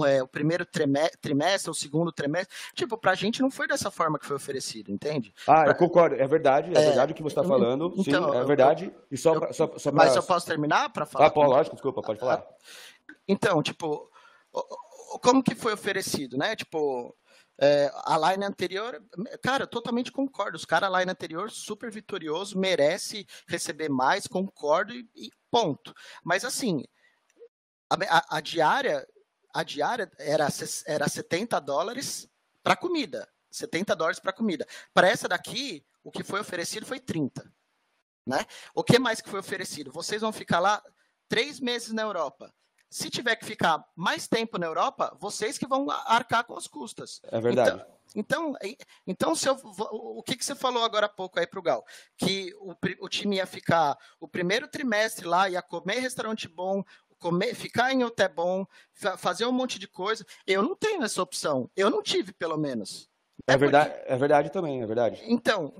[0.06, 2.56] é, o primeiro trimestre, o segundo trimestre.
[2.74, 5.34] Tipo, pra gente não foi dessa forma que foi oferecido, entende?
[5.47, 6.15] Ah, eu concordo.
[6.15, 7.93] É verdade, é, é verdade o que você está falando.
[7.97, 8.93] Então, sim, é verdade.
[9.10, 10.06] E só, eu, só, só pra...
[10.06, 11.28] Mas eu posso terminar para falar?
[11.28, 12.45] Ah, pô, lógico, desculpa, pode falar.
[13.28, 14.10] Então, tipo,
[15.21, 16.56] como que foi oferecido, né?
[16.56, 17.15] Tipo,
[17.60, 19.02] é, a line anterior,
[19.41, 20.58] cara, totalmente concordo.
[20.58, 25.93] Os caras, a line anterior, super vitorioso, merece receber mais, concordo e, e ponto.
[26.24, 26.84] Mas assim,
[27.89, 29.06] a, a, a, diária
[29.54, 30.48] a diária era,
[30.86, 32.30] era 70 dólares
[32.64, 33.28] para comida.
[33.50, 34.66] 70 dólares para comida.
[34.94, 37.52] Para essa daqui, o que foi oferecido foi 30.
[38.26, 38.46] Né?
[38.74, 39.92] O que mais que foi oferecido?
[39.92, 40.82] Vocês vão ficar lá
[41.28, 42.54] três meses na Europa.
[42.90, 47.22] Se tiver que ficar mais tempo na Europa, vocês que vão arcar com as custas.
[47.24, 47.82] É verdade.
[48.14, 48.56] Então, então,
[49.08, 51.86] então se eu, o que, que você falou agora há pouco aí para o Gal?
[52.18, 56.84] Que o, o time ia ficar o primeiro trimestre lá, ia comer restaurante bom,
[57.21, 58.65] comer, ficar em hotel bom,
[59.17, 60.25] fazer um monte de coisa.
[60.45, 61.69] Eu não tenho essa opção.
[61.75, 63.07] Eu não tive, pelo menos.
[63.47, 64.12] É, é verdade, porque...
[64.12, 65.21] é verdade também, é verdade.
[65.25, 65.73] Então,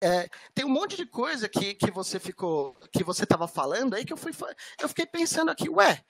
[0.00, 4.04] é, tem um monte de coisa que, que você ficou, que você estava falando aí
[4.04, 4.32] que eu fui,
[4.80, 6.02] eu fiquei pensando aqui, ué,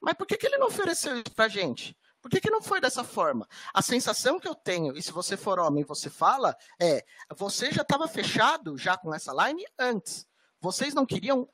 [0.00, 1.96] mas por que, que ele não ofereceu isso pra gente?
[2.20, 3.46] Por que, que não foi dessa forma?
[3.72, 7.04] A sensação que eu tenho, e se você for homem você fala, é
[7.36, 10.26] você já estava fechado já com essa line antes.
[10.60, 11.48] Vocês não queriam.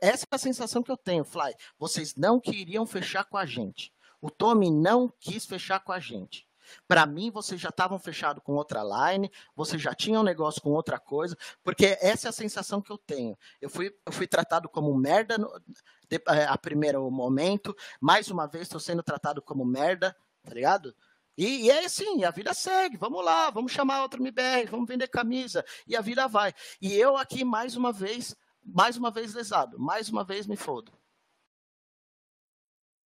[0.00, 1.54] Essa é a sensação que eu tenho, Fly.
[1.78, 3.92] Vocês não queriam fechar com a gente.
[4.20, 6.46] O Tommy não quis fechar com a gente.
[6.88, 10.70] Para mim, vocês já estavam fechados com outra line, vocês já tinham um negócio com
[10.70, 13.36] outra coisa, porque essa é a sensação que eu tenho.
[13.60, 15.50] Eu fui, eu fui tratado como merda no,
[16.08, 20.94] de, é, a primeiro momento, mais uma vez estou sendo tratado como merda, tá ligado?
[21.36, 25.08] E, e, é assim, a vida segue, vamos lá, vamos chamar outro MBR, vamos vender
[25.08, 26.54] camisa, e a vida vai.
[26.80, 30.92] E eu aqui, mais uma vez, mais uma vez lesado, mais uma vez me fodo.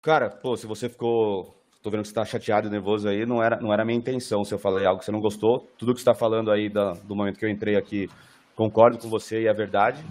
[0.02, 3.26] Cara, pô, se você ficou Tô vendo que você tá chateado e nervoso aí.
[3.26, 5.68] Não era, não era minha intenção se eu falei algo que você não gostou.
[5.80, 8.08] Tudo que você está falando aí da, do momento que eu entrei aqui,
[8.56, 10.04] concordo com você e é verdade.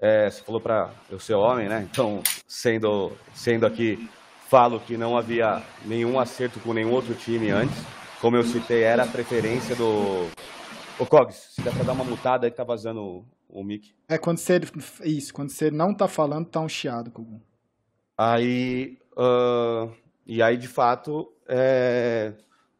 [0.00, 1.86] É, você falou para eu ser homem, né?
[1.88, 4.10] Então, sendo, sendo aqui,
[4.48, 7.76] falo que não havia nenhum acerto com nenhum outro time antes.
[8.20, 10.28] Como eu citei, era a preferência do.
[10.98, 13.94] Ô, Cogs, se der para dar uma mutada aí que tá vazando o, mic.
[14.08, 14.60] É, quando você.
[15.04, 17.40] Isso, quando você não tá falando, tá um chiado, Kogu.
[18.16, 18.98] Aí.
[19.12, 22.32] Uh e aí, de fato, é,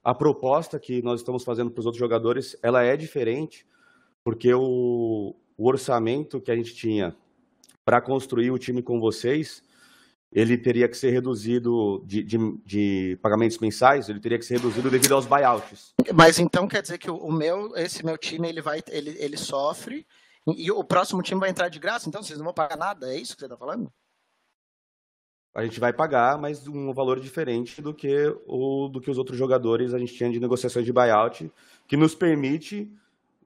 [0.03, 3.65] a proposta que nós estamos fazendo para os outros jogadores, ela é diferente,
[4.25, 7.15] porque o, o orçamento que a gente tinha
[7.85, 9.63] para construir o time com vocês,
[10.33, 14.91] ele teria que ser reduzido de, de, de, pagamentos mensais, ele teria que ser reduzido
[14.91, 15.95] devido aos buyouts.
[16.13, 20.05] Mas então quer dizer que o meu, esse meu time, ele vai, ele, ele sofre
[20.47, 23.19] e o próximo time vai entrar de graça, então vocês não vão pagar nada, é
[23.19, 23.91] isso que você está falando?
[25.57, 29.39] a gente vai pagar, mas um valor diferente do que o do que os outros
[29.39, 31.51] jogadores a gente tinha de negociações de buyout,
[31.89, 32.93] que nos permite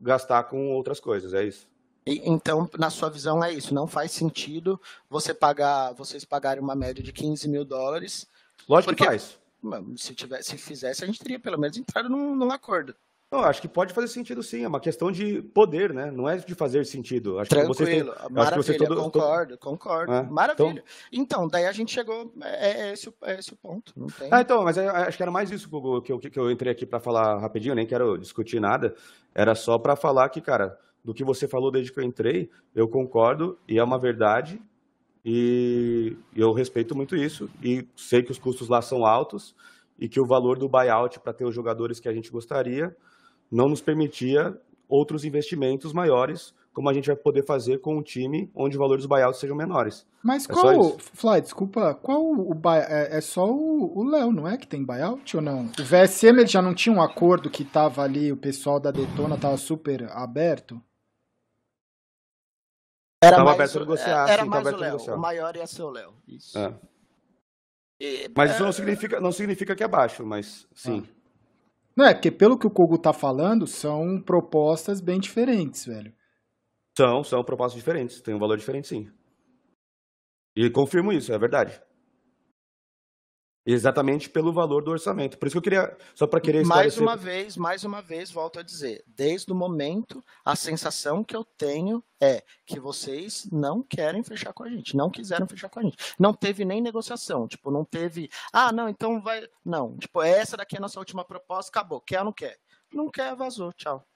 [0.01, 1.69] gastar com outras coisas, é isso.
[2.05, 3.73] E, então, na sua visão, é isso.
[3.73, 8.27] Não faz sentido você pagar, vocês pagarem uma média de 15 mil dólares.
[8.69, 9.39] Lógico porque, que faz.
[9.97, 12.93] Se, tivesse, se fizesse, a gente teria pelo menos entrado num, num acordo.
[13.31, 16.11] Não, acho que pode fazer sentido sim, é uma questão de poder, né?
[16.11, 17.39] Não é de fazer sentido.
[17.39, 20.13] Acho Tranquilo, que têm, maravilha, que todo, concordo, concordo.
[20.13, 20.83] É, maravilha.
[21.13, 23.95] Então, então, daí a gente chegou, é, é, esse, é esse o ponto.
[24.19, 24.29] Tem...
[24.33, 25.69] Ah, então, mas é, acho que era mais isso
[26.03, 28.97] que eu, que eu entrei aqui para falar rapidinho, nem quero discutir nada.
[29.33, 32.89] Era só para falar que, cara, do que você falou desde que eu entrei, eu
[32.89, 34.61] concordo e é uma verdade
[35.25, 39.55] e eu respeito muito isso e sei que os custos lá são altos
[39.99, 42.97] e que o valor do buyout para ter os jogadores que a gente gostaria
[43.51, 44.57] não nos permitia
[44.89, 49.05] outros investimentos maiores, como a gente vai poder fazer com um time onde os valores
[49.05, 50.07] dos buyouts sejam menores.
[50.23, 54.57] Mas é qual, Fly, desculpa, qual o buy, é, é só o Léo, não é
[54.57, 55.67] que tem buyout ou não?
[55.67, 59.37] O VSM ele já não tinha um acordo que tava ali, o pessoal da Detona
[59.37, 60.81] tava super aberto?
[63.23, 65.83] Era tava mais, aberto a negociar, era sim, mais o Léo, o maior ia ser
[65.83, 66.59] o Léo, isso.
[66.59, 66.75] É.
[68.01, 71.07] E, mas isso não é, significa, não significa que é baixo, mas sim.
[71.07, 71.20] Ah.
[71.97, 76.13] Não é, porque pelo que o Kogu tá falando, são propostas bem diferentes, velho.
[76.97, 78.21] São, são propostas diferentes.
[78.21, 79.11] Tem um valor diferente, sim.
[80.57, 81.81] E confirmo isso, é verdade.
[83.65, 85.39] Exatamente pelo valor do orçamento.
[85.39, 88.59] Por isso que eu queria, só para querer Mais uma vez, mais uma vez, volto
[88.59, 94.23] a dizer, desde o momento, a sensação que eu tenho é que vocês não querem
[94.23, 95.99] fechar com a gente, não quiseram fechar com a gente.
[96.19, 100.77] Não teve nem negociação, tipo, não teve, ah, não, então vai, não, tipo, essa daqui
[100.77, 102.59] é a nossa última proposta, acabou, quer ou não quer?
[102.93, 104.07] Não quer, vazou, tchau.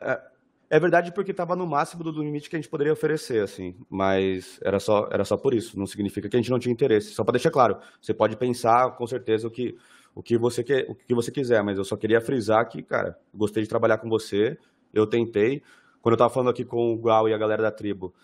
[0.00, 0.20] É,
[0.68, 4.58] é verdade porque estava no máximo do limite que a gente poderia oferecer, assim, mas
[4.62, 5.78] era só, era só por isso.
[5.78, 7.12] Não significa que a gente não tinha interesse.
[7.12, 9.76] Só para deixar claro, você pode pensar com certeza o que,
[10.14, 13.62] o que você o que você quiser, mas eu só queria frisar que, cara, gostei
[13.62, 14.58] de trabalhar com você,
[14.92, 15.62] eu tentei.
[16.02, 18.14] Quando eu estava falando aqui com o Gual e a galera da tribo,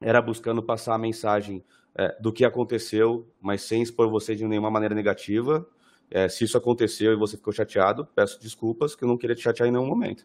[0.00, 1.64] era buscando passar a mensagem
[1.96, 5.66] é, do que aconteceu, mas sem expor você de nenhuma maneira negativa.
[6.10, 9.42] É, se isso aconteceu e você ficou chateado, peço desculpas, que eu não queria te
[9.42, 10.24] chatear em nenhum momento.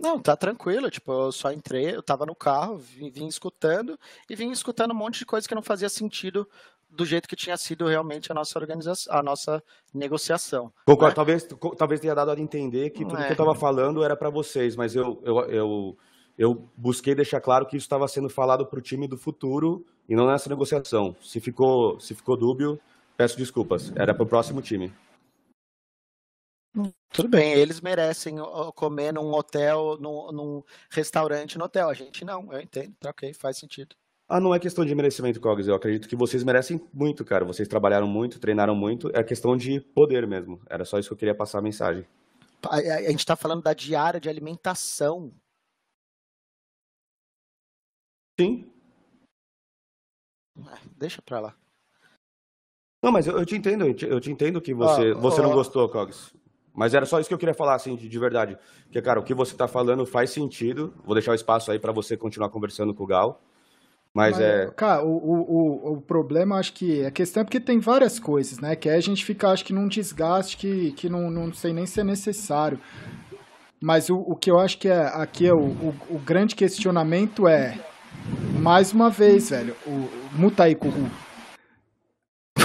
[0.00, 0.90] Não, tá tranquilo.
[0.90, 4.96] Tipo, eu só entrei, eu tava no carro, vim, vim, escutando e vim escutando um
[4.96, 6.48] monte de coisa que não fazia sentido
[6.88, 9.62] do jeito que tinha sido realmente a nossa organização, a nossa
[9.94, 10.72] negociação.
[10.86, 11.14] Concordo, né?
[11.14, 13.26] talvez, talvez tenha dado a entender que tudo é.
[13.26, 15.98] que eu estava falando era para vocês, mas eu, eu, eu,
[16.36, 20.16] eu busquei deixar claro que isso estava sendo falado para o time do futuro e
[20.16, 21.14] não nessa negociação.
[21.22, 22.80] Se ficou, se ficou dúbio,
[23.16, 23.92] peço desculpas.
[23.94, 24.92] Era para o próximo time.
[27.12, 28.36] Tudo bem, eles merecem
[28.76, 31.88] comer num hotel, num, num, restaurante no hotel.
[31.88, 33.96] A gente não, eu entendo, tá ok, faz sentido.
[34.28, 35.66] Ah, não é questão de merecimento, Cogs.
[35.66, 37.44] Eu acredito que vocês merecem muito, cara.
[37.44, 39.10] Vocês trabalharam muito, treinaram muito.
[39.12, 40.62] É questão de poder mesmo.
[40.70, 42.06] Era só isso que eu queria passar a mensagem.
[42.64, 45.32] A, a gente tá falando da diária de alimentação.
[48.38, 48.72] Sim.
[50.64, 51.56] Ah, deixa pra lá.
[53.02, 55.40] Não, mas eu, eu te entendo, eu te, eu te entendo que você, oh, você
[55.40, 56.32] oh, não gostou, Cogs.
[56.74, 58.56] Mas era só isso que eu queria falar, assim, de, de verdade.
[58.84, 60.94] Porque, cara, o que você está falando faz sentido.
[61.04, 63.40] Vou deixar o espaço aí para você continuar conversando com o Gal.
[64.14, 64.70] Mas, Mas é.
[64.76, 67.04] Cara, o, o, o problema, acho que.
[67.04, 68.74] A questão é porque tem várias coisas, né?
[68.74, 71.86] Que aí a gente fica, acho que, num desgaste que, que não, não sei nem
[71.86, 72.78] se é necessário.
[73.80, 77.46] Mas o, o que eu acho que é aqui é o, o, o grande questionamento
[77.46, 77.78] é.
[78.58, 79.74] Mais uma vez, velho.
[79.86, 81.08] O, muta aí, Kugu.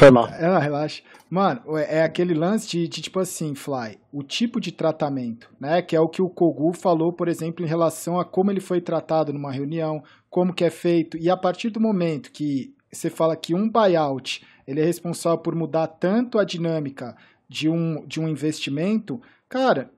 [0.05, 0.27] Foi mal.
[0.27, 1.01] É, relaxa.
[1.29, 5.81] Mano, é, é aquele lance de, de, tipo assim, Fly, o tipo de tratamento, né?
[5.81, 8.79] Que é o que o Kogu falou, por exemplo, em relação a como ele foi
[8.79, 11.17] tratado numa reunião, como que é feito.
[11.17, 15.55] E a partir do momento que você fala que um buyout ele é responsável por
[15.55, 17.15] mudar tanto a dinâmica
[17.49, 19.91] de um, de um investimento, cara,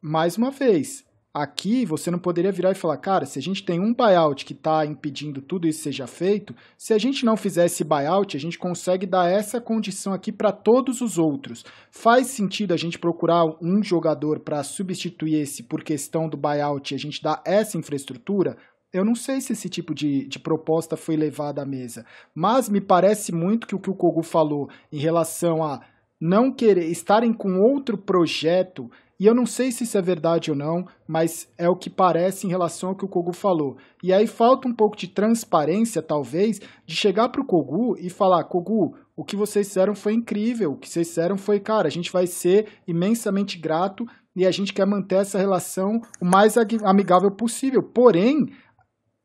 [0.00, 3.80] mais uma vez, Aqui você não poderia virar e falar, cara, se a gente tem
[3.80, 7.82] um buyout que está impedindo tudo isso seja feito, se a gente não fizer esse
[7.82, 11.64] buyout, a gente consegue dar essa condição aqui para todos os outros.
[11.90, 16.96] Faz sentido a gente procurar um jogador para substituir esse por questão do buyout e
[16.96, 18.58] a gente dar essa infraestrutura?
[18.92, 22.78] Eu não sei se esse tipo de, de proposta foi levada à mesa, mas me
[22.78, 25.80] parece muito que o que o Kogu falou em relação a
[26.22, 30.56] não querer estarem com outro projeto e eu não sei se isso é verdade ou
[30.56, 33.76] não, mas é o que parece em relação ao que o Kogu falou.
[34.02, 38.44] E aí falta um pouco de transparência, talvez, de chegar para o Kogu e falar:
[38.44, 42.10] Kogu, o que vocês fizeram foi incrível, o que vocês fizeram foi, cara, a gente
[42.10, 44.04] vai ser imensamente grato
[44.34, 47.82] e a gente quer manter essa relação o mais amigável possível.
[47.82, 48.46] Porém,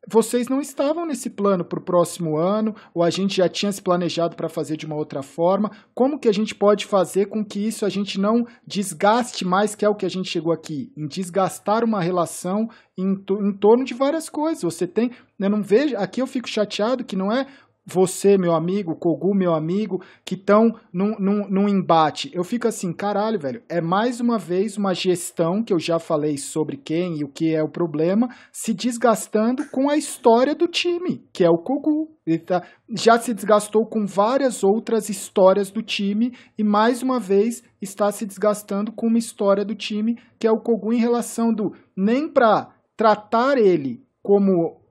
[0.07, 3.81] vocês não estavam nesse plano para o próximo ano, ou a gente já tinha se
[3.81, 5.69] planejado para fazer de uma outra forma.
[5.93, 9.83] Como que a gente pode fazer com que isso a gente não desgaste mais, que
[9.83, 13.93] é o que a gente chegou aqui, em desgastar uma relação em, em torno de
[13.93, 14.63] várias coisas.
[14.63, 17.45] Você tem, eu não vejo, aqui eu fico chateado que não é
[17.87, 22.29] você, meu amigo, Kogu, meu amigo, que estão num, num, num, embate.
[22.33, 26.37] Eu fico assim, caralho, velho, é mais uma vez uma gestão que eu já falei
[26.37, 31.23] sobre quem e o que é o problema, se desgastando com a história do time,
[31.31, 32.09] que é o Kogu.
[32.25, 37.63] Ele tá, já se desgastou com várias outras histórias do time e mais uma vez
[37.81, 41.73] está se desgastando com uma história do time, que é o Kogu em relação do
[41.95, 44.81] nem para tratar ele como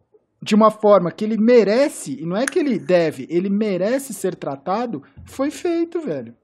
[0.42, 4.35] de uma forma que ele merece, e não é que ele deve, ele merece ser
[4.35, 6.37] tratado, foi feito, velho.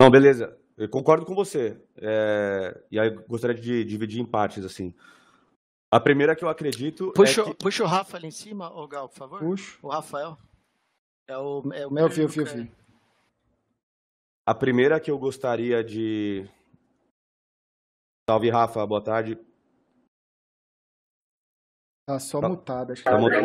[0.00, 0.56] Não, beleza.
[0.76, 1.80] Eu concordo com você.
[1.96, 2.80] É...
[2.90, 4.94] E aí gostaria de dividir em partes, assim.
[5.90, 7.12] A primeira que eu acredito.
[7.14, 7.54] Puxa, é que...
[7.54, 9.40] puxa o Rafa ali em cima, ô Gal, por favor.
[9.40, 9.78] Puxa.
[9.82, 10.36] O Rafael.
[11.26, 12.70] É o, é o meu filho, filho, filho.
[14.46, 16.48] A primeira que eu gostaria de.
[18.28, 19.38] Salve, Rafa, boa tarde.
[22.08, 22.48] Tá só tá.
[22.48, 23.44] mutado, acho que tá, tá mutado.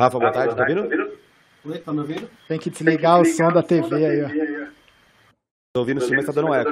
[0.00, 1.18] Rafa, boa tarde, tá ouvindo?
[1.66, 2.28] Oi, tá me ouvindo?
[2.48, 4.72] Tem que desligar, Tem que desligar o som da TV aí, ó.
[5.72, 6.70] Tô ouvindo sim, mas tá dando eco.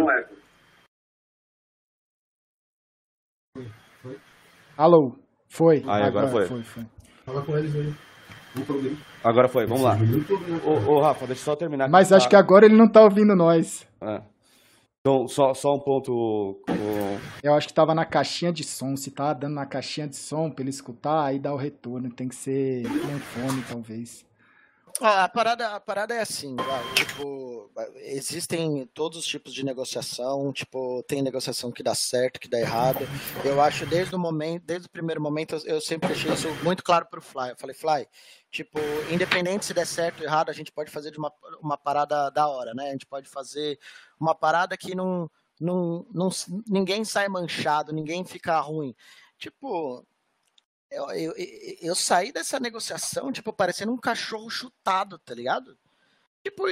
[4.76, 5.16] Alô,
[5.48, 5.76] foi.
[5.86, 6.46] Aí, agora, agora foi.
[6.46, 6.84] foi, foi.
[7.24, 7.94] Fala com eles aí.
[9.22, 9.96] Agora foi, vamos lá.
[10.66, 11.88] Ô, ô, Rafa, deixa eu só terminar.
[11.88, 12.30] Mas acho tá...
[12.30, 13.88] que agora ele não tá ouvindo nós.
[14.02, 14.31] É.
[15.04, 16.62] Então, só, só um ponto.
[17.42, 18.96] Eu acho que tava na caixinha de som.
[18.96, 22.08] Se tá dando na caixinha de som pra ele escutar, aí dá o retorno.
[22.08, 24.24] Tem que ser um fone, talvez.
[25.00, 26.54] Ah, a, parada, a parada é assim,
[26.94, 32.60] tipo, existem todos os tipos de negociação, tipo, tem negociação que dá certo, que dá
[32.60, 33.00] errado.
[33.44, 37.06] Eu acho desde o momento, desde o primeiro momento, eu sempre deixei isso muito claro
[37.06, 37.50] pro Fly.
[37.50, 38.06] Eu falei, Fly,
[38.50, 38.78] tipo,
[39.10, 42.46] independente se der certo ou errado, a gente pode fazer de uma, uma parada da
[42.46, 42.88] hora, né?
[42.88, 43.78] A gente pode fazer
[44.20, 46.28] uma parada que não, não, não
[46.68, 48.94] ninguém sai manchado, ninguém fica ruim.
[49.38, 50.06] Tipo,
[50.92, 51.34] eu, eu,
[51.80, 55.76] eu, saí dessa negociação, tipo, parecendo um cachorro chutado, tá ligado?
[56.44, 56.64] Tipo,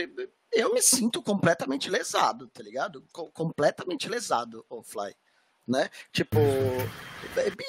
[0.53, 3.05] eu me sinto completamente lesado, tá ligado?
[3.33, 5.15] completamente lesado, o Fly.
[5.67, 5.89] Né?
[6.13, 6.39] Tipo,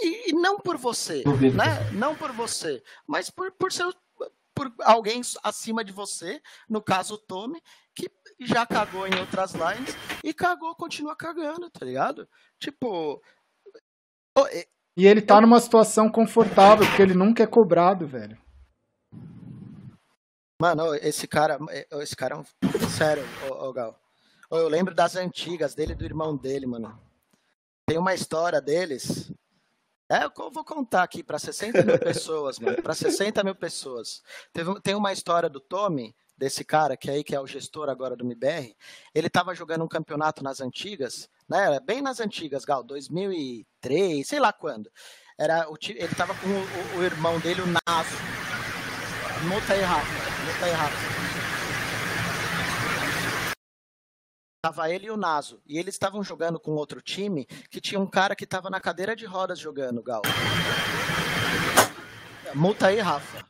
[0.01, 1.91] e, e não por você, né?
[1.93, 3.85] Não por você, mas por, por ser
[4.53, 7.61] por alguém acima de você, no caso o Tommy,
[7.95, 12.27] que já cagou em outras lines e cagou, continua cagando, tá ligado?
[12.59, 13.21] Tipo,
[15.01, 18.37] e ele tá numa situação confortável, porque ele nunca é cobrado, velho.
[20.61, 21.57] Mano, esse cara,
[21.93, 22.43] esse cara é um.
[22.87, 23.99] Sério, ô, ô Gal.
[24.51, 27.01] Eu lembro das antigas dele e do irmão dele, mano.
[27.83, 29.33] Tem uma história deles.
[30.07, 32.79] É, eu vou contar aqui para 60 mil pessoas, mano.
[32.83, 34.21] Para 60 mil pessoas.
[34.83, 38.25] Tem uma história do Tommy, desse cara que aí que é o gestor agora do
[38.25, 38.75] MBR.
[39.13, 41.79] Ele tava jogando um campeonato nas antigas né?
[41.81, 44.89] Bem nas antigas, Gal, 2003, sei lá quando.
[45.37, 48.15] Era o, ele tava com o, o, irmão dele, o Naso.
[49.49, 51.11] Muta aí rápido, muta aí rápido.
[54.63, 55.61] Tava ele e o Naso.
[55.65, 59.13] E eles estavam jogando com outro time que tinha um cara que tava na cadeira
[59.13, 60.21] de rodas jogando, Gal.
[62.55, 63.45] Multa aí, Rafa.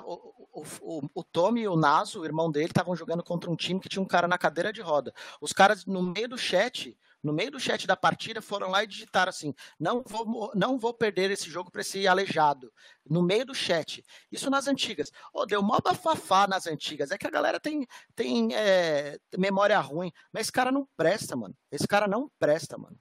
[0.00, 0.32] O,
[0.80, 3.88] o, o, Tommy e o Naso, o irmão dele, estavam jogando contra um time que
[3.88, 5.12] tinha um cara na cadeira de roda.
[5.40, 8.86] Os caras, no meio do chat, no meio do chat da partida, foram lá e
[8.86, 12.72] digitaram assim: não vou, não vou perder esse jogo para esse aleijado.
[13.08, 14.04] No meio do chat.
[14.30, 15.10] Isso nas antigas.
[15.32, 17.10] Oh, deu mó bafafá nas antigas.
[17.10, 20.12] É que a galera tem, tem é, memória ruim.
[20.32, 21.54] Mas esse cara não presta, mano.
[21.70, 22.98] Esse cara não presta, mano.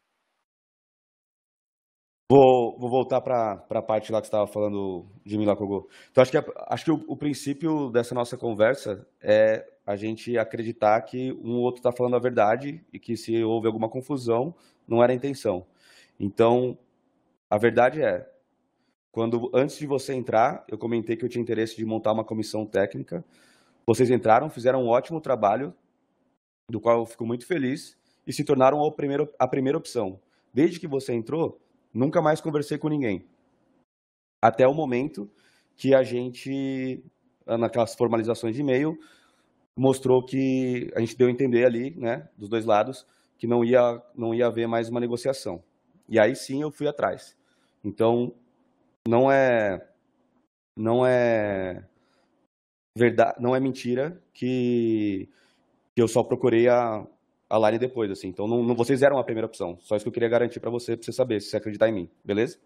[2.32, 5.90] Vou, vou voltar para a parte lá que você estava falando de Milakogô.
[6.10, 11.02] Então, acho que, acho que o, o, princípio dessa nossa conversa é a gente acreditar
[11.02, 14.56] que um ou outro está falando a verdade e que se houve alguma confusão,
[14.88, 15.66] não era a intenção.
[16.18, 16.78] Então,
[17.50, 18.26] a verdade é,
[19.12, 22.66] quando antes de você entrar, eu comentei que eu tinha interesse de montar uma comissão
[22.66, 23.26] técnica.
[23.86, 25.74] Vocês entraram, fizeram um ótimo trabalho,
[26.70, 30.18] do qual eu fico muito feliz, e se tornaram a primeira, a primeira opção.
[30.54, 31.60] Desde que você entrou,
[31.94, 33.26] Nunca mais conversei com ninguém.
[34.42, 35.30] Até o momento
[35.76, 37.04] que a gente,
[37.46, 38.98] naquelas formalizações de e-mail,
[39.78, 43.06] mostrou que a gente deu a entender ali, né, dos dois lados,
[43.38, 45.64] que não ia, não ia haver mais uma negociação.
[46.08, 47.36] E aí sim eu fui atrás.
[47.84, 48.34] Então,
[49.08, 49.88] não é
[50.78, 51.84] não é
[52.98, 55.30] verdade, não é mentira que,
[55.96, 57.06] que eu só procurei a,
[57.52, 58.30] a line depois, assim.
[58.30, 59.78] Então, não, não, vocês eram a primeira opção.
[59.82, 61.92] Só isso que eu queria garantir para você, para você saber, se você acreditar em
[61.92, 62.58] mim, beleza?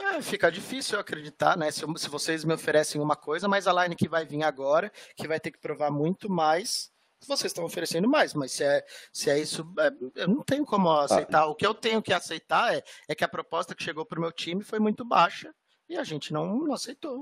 [0.00, 1.70] É, fica difícil eu acreditar, né?
[1.70, 5.28] Se, se, vocês me oferecem uma coisa, mas a line que vai vir agora, que
[5.28, 6.90] vai ter que provar muito mais,
[7.26, 8.34] vocês estão oferecendo mais.
[8.34, 11.42] Mas se é, se é isso, é, eu não tenho como aceitar.
[11.42, 11.46] Ah.
[11.46, 14.22] O que eu tenho que aceitar é, é que a proposta que chegou para o
[14.22, 15.54] meu time foi muito baixa
[15.88, 17.20] e a gente não, não aceitou.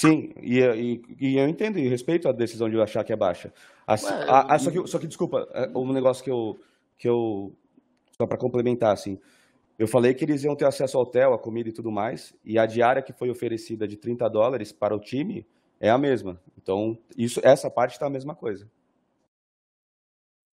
[0.00, 3.52] Sim, e, e, e, eu entendo e respeito a decisão de achar que é baixa.
[3.90, 6.58] Assim, Ué, a, a, só, que, só que, desculpa, é, um negócio que eu.
[6.96, 7.52] Que eu
[8.16, 9.18] só para complementar, assim.
[9.76, 12.58] Eu falei que eles iam ter acesso ao hotel, a comida e tudo mais, e
[12.58, 15.46] a diária que foi oferecida de 30 dólares para o time
[15.80, 16.38] é a mesma.
[16.62, 18.70] Então, isso, essa parte está a mesma coisa.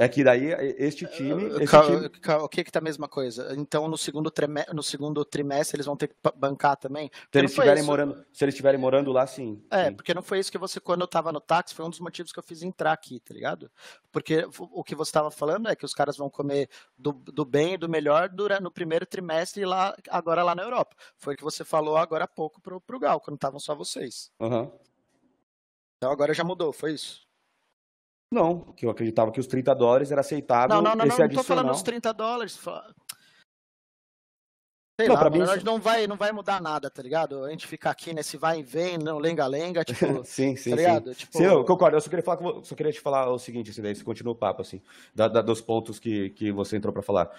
[0.00, 0.46] É que daí
[0.78, 1.44] este time.
[1.62, 2.10] Este time...
[2.42, 3.54] O que que tá a mesma coisa?
[3.54, 4.64] Então no segundo, trime...
[4.72, 7.10] no segundo trimestre eles vão ter que bancar também?
[7.30, 9.62] se eles, estiverem morando, se eles estiverem morando lá, sim.
[9.70, 9.94] É, sim.
[9.94, 12.32] porque não foi isso que você, quando eu tava no táxi, foi um dos motivos
[12.32, 13.70] que eu fiz entrar aqui, tá ligado?
[14.10, 17.74] Porque o que você estava falando é que os caras vão comer do, do bem
[17.74, 20.96] e do melhor durante, no primeiro trimestre lá, agora lá na Europa.
[21.18, 24.32] Foi o que você falou agora há pouco pro, pro Gal, quando estavam só vocês.
[24.40, 24.72] Uhum.
[25.98, 27.28] Então agora já mudou, foi isso?
[28.32, 30.76] Não, que eu acreditava que os 30 dólares era aceitável.
[30.76, 32.58] Não, não, não, esse não, não tô falando os 30 dólares.
[35.00, 37.42] Sei não, lá, mim, não vai, não vai mudar nada, tá ligado?
[37.44, 40.22] A gente fica aqui nesse vai e vem, não lenga-lenga, tipo.
[40.24, 41.14] sim, sim, tá ligado?
[41.14, 41.20] Sim.
[41.20, 41.38] Tipo...
[41.38, 41.96] sim, eu concordo.
[41.96, 44.32] Eu só queria, falar com, só queria te falar o seguinte, assim, daí você continua
[44.32, 44.80] o papo, assim,
[45.14, 47.30] da, da, dos pontos que, que você entrou para falar.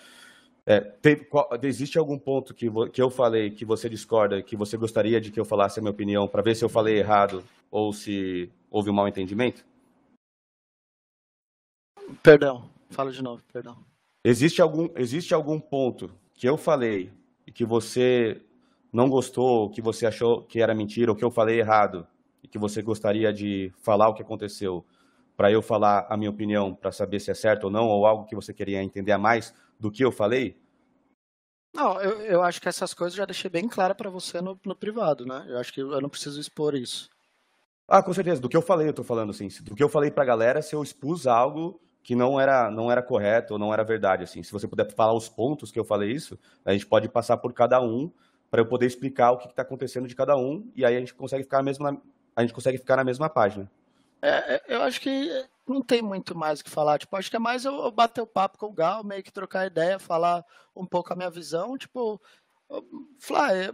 [0.65, 4.75] É, tem, qual, existe algum ponto que, que eu falei que você discorda, que você
[4.75, 7.93] gostaria de que eu falasse a minha opinião, para ver se eu falei errado ou
[7.93, 9.63] se houve um mal entendimento?
[12.23, 13.77] Perdão, fala de novo, perdão.
[14.23, 17.11] Existe algum, existe algum ponto que eu falei
[17.45, 18.41] e que você
[18.91, 22.05] não gostou, que você achou que era mentira, ou que eu falei errado,
[22.43, 24.85] e que você gostaria de falar o que aconteceu,
[25.35, 28.25] para eu falar a minha opinião, para saber se é certo ou não, ou algo
[28.25, 30.59] que você queria entender a mais do que eu falei?
[31.73, 34.59] Não, eu, eu acho que essas coisas eu já deixei bem claro para você no,
[34.65, 35.45] no privado, né?
[35.47, 37.09] Eu acho que eu não preciso expor isso.
[37.87, 38.41] Ah, com certeza.
[38.41, 39.47] Do que eu falei, eu tô falando assim.
[39.61, 43.01] Do que eu falei pra galera, se eu expus algo que não era, não era
[43.01, 44.23] correto ou não era verdade.
[44.23, 47.37] Assim, se você puder falar os pontos que eu falei isso, a gente pode passar
[47.37, 48.11] por cada um
[48.49, 51.13] para eu poder explicar o que está acontecendo de cada um e aí a gente
[51.13, 52.01] consegue ficar mesmo
[52.35, 53.69] a gente consegue ficar na mesma página.
[54.21, 55.29] É, é, eu acho que
[55.67, 56.97] não tem muito mais o que falar.
[56.97, 59.31] Tipo, acho que é mais eu, eu bater o papo com o Gal, meio que
[59.31, 61.77] trocar ideia, falar um pouco a minha visão.
[61.77, 62.21] Tipo,
[63.19, 63.73] Fly,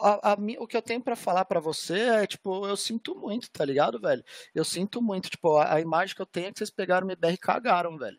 [0.00, 3.50] a, a, o que eu tenho para falar para você é, tipo, eu sinto muito,
[3.50, 4.24] tá ligado, velho?
[4.54, 7.10] Eu sinto muito, tipo, a, a imagem que eu tenho é que vocês pegaram o
[7.10, 8.18] MBR e cagaram, velho.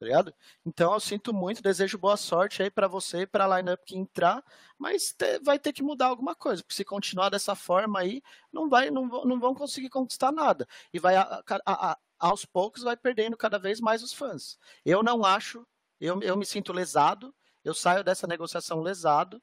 [0.00, 0.34] Tá ligado?
[0.64, 4.42] Então eu sinto muito, desejo boa sorte aí para você e pra lineup que entrar,
[4.78, 8.66] mas te, vai ter que mudar alguma coisa, porque se continuar dessa forma aí, não
[8.70, 10.66] vai, não, não vão conseguir conquistar nada.
[10.90, 14.58] E vai a, aos poucos vai perdendo cada vez mais os fãs.
[14.86, 15.66] Eu não acho,
[16.00, 19.42] eu, eu me sinto lesado, eu saio dessa negociação lesado,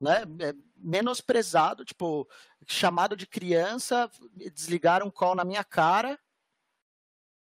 [0.00, 2.26] né, é menosprezado, tipo,
[2.66, 4.10] chamado de criança,
[4.54, 6.18] desligaram um call na minha cara,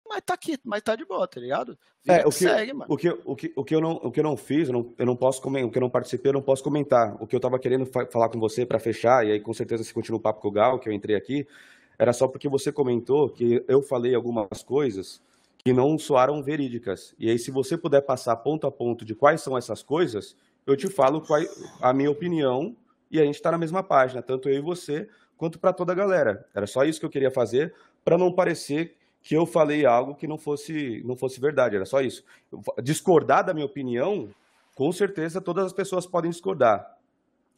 [0.07, 1.77] mas tá aqui, mas tá de boa, tá ligado?
[2.07, 2.93] é, o que, segue, mano.
[2.93, 4.93] O que, o, que, o, que eu não, o que eu não fiz, eu não,
[4.97, 7.15] eu não posso comentar, o que eu não participei, eu não posso comentar.
[7.19, 9.83] O que eu tava querendo fa falar com você para fechar, e aí com certeza
[9.83, 11.47] se continua o papo com o Gal, que eu entrei aqui,
[11.97, 15.21] era só porque você comentou que eu falei algumas coisas
[15.57, 17.15] que não soaram verídicas.
[17.17, 20.35] E aí, se você puder passar ponto a ponto de quais são essas coisas,
[20.65, 21.41] eu te falo qual,
[21.81, 22.75] a minha opinião
[23.09, 25.07] e a gente está na mesma página, tanto eu e você,
[25.37, 26.45] quanto para toda a galera.
[26.53, 30.27] Era só isso que eu queria fazer, para não parecer que eu falei algo que
[30.27, 32.23] não fosse, não fosse verdade, era só isso.
[32.83, 34.29] Discordar da minha opinião,
[34.75, 36.97] com certeza todas as pessoas podem discordar,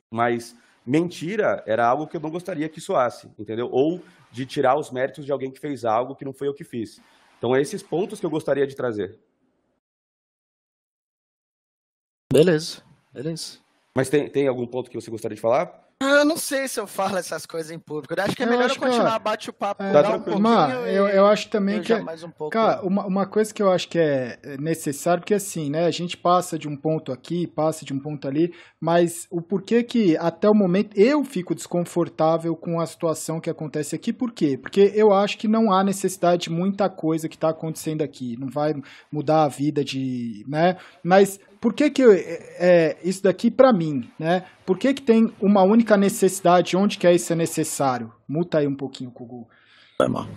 [0.10, 0.56] mas
[0.86, 3.70] mentira era algo que eu não gostaria que soasse, entendeu?
[3.72, 4.02] Ou
[4.32, 7.02] de tirar os méritos de alguém que fez algo que não foi eu que fiz.
[7.38, 9.20] Então, é esses pontos que eu gostaria de trazer.
[12.32, 12.84] Beleza,
[13.18, 13.58] beleza.
[13.96, 15.88] Mas tem, tem algum ponto que você gostaria de falar?
[16.00, 18.14] Eu não sei se eu falo essas coisas em público.
[18.14, 19.82] Eu acho que é eu melhor eu continuar bate o papo.
[19.82, 21.92] É, tá um Uma, eu, eu acho também que.
[21.92, 22.52] É, mais um pouco.
[22.52, 25.86] Cara, uma, uma coisa que eu acho que é necessário, porque assim, né?
[25.86, 29.82] A gente passa de um ponto aqui, passa de um ponto ali, mas o porquê
[29.82, 34.56] que até o momento eu fico desconfortável com a situação que acontece aqui, por quê?
[34.56, 38.38] Porque eu acho que não há necessidade de muita coisa que está acontecendo aqui.
[38.38, 38.76] Não vai
[39.12, 40.46] mudar a vida de.
[40.48, 40.78] né?
[41.04, 44.46] Mas por que, que é, isso daqui para mim, né?
[44.66, 46.76] Por que, que tem uma única necessidade?
[46.76, 48.12] Onde que é isso é necessário?
[48.28, 49.48] Muta aí um pouquinho, Kugu.
[49.98, 50.28] Vai mal.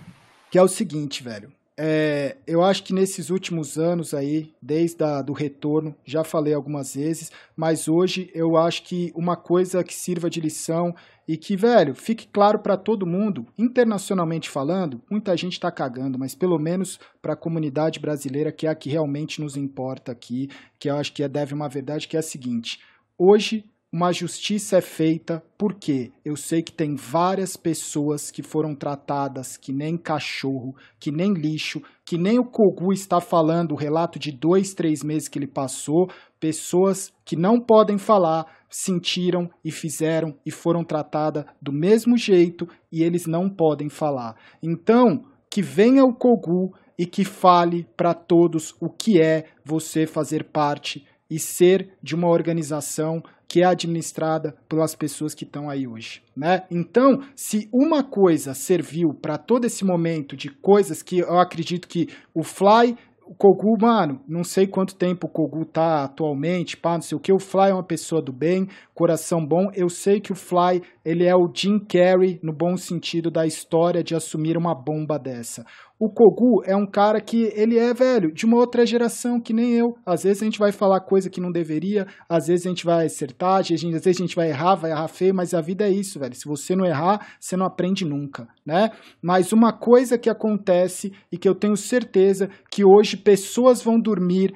[0.51, 1.53] Que é o seguinte, velho.
[1.83, 6.95] É, eu acho que nesses últimos anos aí, desde o do retorno, já falei algumas
[6.95, 10.95] vezes, mas hoje eu acho que uma coisa que sirva de lição
[11.27, 16.35] e que, velho, fique claro para todo mundo, internacionalmente falando, muita gente está cagando, mas
[16.35, 20.91] pelo menos para a comunidade brasileira, que é a que realmente nos importa aqui, que
[20.91, 22.79] eu acho que é, deve uma verdade, que é a seguinte:
[23.17, 29.57] hoje uma justiça é feita porque eu sei que tem várias pessoas que foram tratadas
[29.57, 34.31] que nem cachorro, que nem lixo, que nem o Kogu está falando, o relato de
[34.31, 40.53] dois, três meses que ele passou, pessoas que não podem falar, sentiram e fizeram e
[40.53, 44.37] foram tratadas do mesmo jeito e eles não podem falar.
[44.63, 50.45] Então, que venha o Kogu e que fale para todos o que é você fazer
[50.45, 56.23] parte e ser de uma organização que é administrada pelas pessoas que estão aí hoje,
[56.37, 56.63] né?
[56.71, 62.07] Então, se uma coisa serviu para todo esse momento de coisas que eu acredito que
[62.33, 62.97] o Fly
[63.31, 67.21] o Kogu, mano, não sei quanto tempo o Kogu tá atualmente, pá, não sei o
[67.21, 67.33] que.
[67.33, 69.71] O Fly é uma pessoa do bem, coração bom.
[69.73, 74.03] Eu sei que o Fly, ele é o Jim Carrey, no bom sentido da história
[74.03, 75.65] de assumir uma bomba dessa.
[76.01, 79.75] O Kogu é um cara que ele é velho, de uma outra geração, que nem
[79.75, 79.99] eu.
[80.07, 83.05] Às vezes a gente vai falar coisa que não deveria, às vezes a gente vai
[83.05, 86.19] acertar, às vezes a gente vai errar, vai errar feio, mas a vida é isso,
[86.19, 86.35] velho.
[86.35, 88.89] Se você não errar, você não aprende nunca, né?
[89.21, 94.55] Mas uma coisa que acontece e que eu tenho certeza que hoje pessoas vão dormir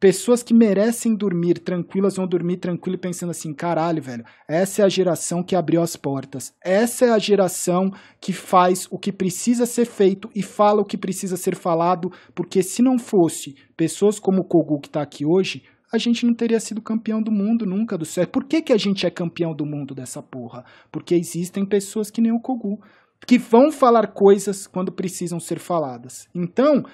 [0.00, 4.88] Pessoas que merecem dormir tranquilas vão dormir tranquilo pensando assim: caralho, velho, essa é a
[4.88, 6.54] geração que abriu as portas.
[6.64, 10.96] Essa é a geração que faz o que precisa ser feito e fala o que
[10.96, 15.64] precisa ser falado, porque se não fosse pessoas como o Kogu que está aqui hoje,
[15.92, 18.26] a gente não teria sido campeão do mundo nunca do céu.
[18.26, 20.64] Por que, que a gente é campeão do mundo dessa porra?
[20.90, 22.80] Porque existem pessoas que nem o Kogu,
[23.26, 26.26] que vão falar coisas quando precisam ser faladas.
[26.34, 26.84] Então,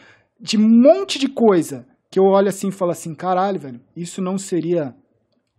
[0.40, 1.86] de um monte de coisa
[2.16, 4.94] que eu olho assim e falo assim, caralho, velho, isso não seria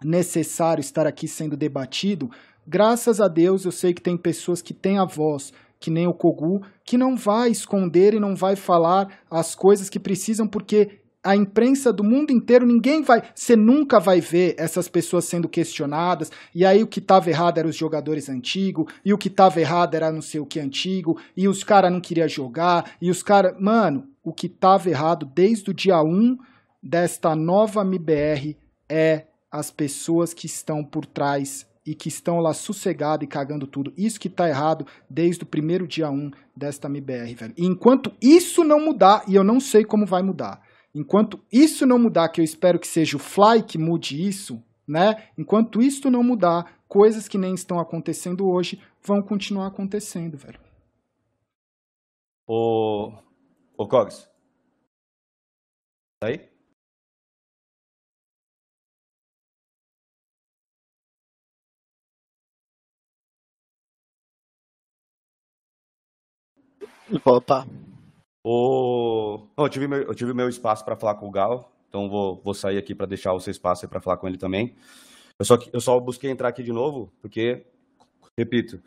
[0.03, 2.32] necessário estar aqui sendo debatido.
[2.66, 6.16] Graças a Deus eu sei que tem pessoas que têm a voz, que nem o
[6.16, 11.36] Kogu, que não vai esconder e não vai falar as coisas que precisam, porque a
[11.36, 16.66] imprensa do mundo inteiro, ninguém vai, você nunca vai ver essas pessoas sendo questionadas, e
[16.66, 20.12] aí o que estava errado era os jogadores antigos, e o que estava errado era
[20.12, 24.05] não sei o que antigo, e os caras não queriam jogar, e os caras, mano,
[24.28, 26.38] o que estava errado desde o dia 1
[26.84, 28.57] desta nova MBR
[28.89, 33.93] é as pessoas que estão por trás e que estão lá sossegadas e cagando tudo.
[33.95, 37.53] Isso que está errado desde o primeiro dia 1 desta MBR, velho.
[37.55, 40.61] E enquanto isso não mudar, e eu não sei como vai mudar,
[40.93, 45.30] enquanto isso não mudar, que eu espero que seja o Fly que mude isso, né?
[45.38, 50.59] Enquanto isso não mudar, coisas que nem estão acontecendo hoje vão continuar acontecendo, velho.
[52.45, 53.25] O
[53.78, 54.28] Ô, Cogs.
[56.19, 56.49] Tá aí?
[67.23, 67.67] Opa.
[68.43, 69.47] O...
[69.57, 72.53] eu, tive meu, eu tive meu espaço para falar com o Gal, então vou, vou
[72.53, 74.75] sair aqui para deixar o seu espaço para falar com ele também.
[75.38, 77.67] Eu só, eu só busquei entrar aqui de novo porque,
[78.39, 78.82] repito,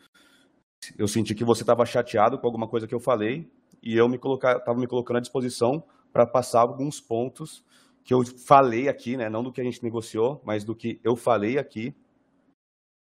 [0.97, 3.49] eu senti que você estava chateado com alguma coisa que eu falei
[3.81, 7.63] e eu me estava me colocando à disposição para passar alguns pontos
[8.03, 11.15] que eu falei aqui, né, não do que a gente negociou, mas do que eu
[11.15, 11.95] falei aqui,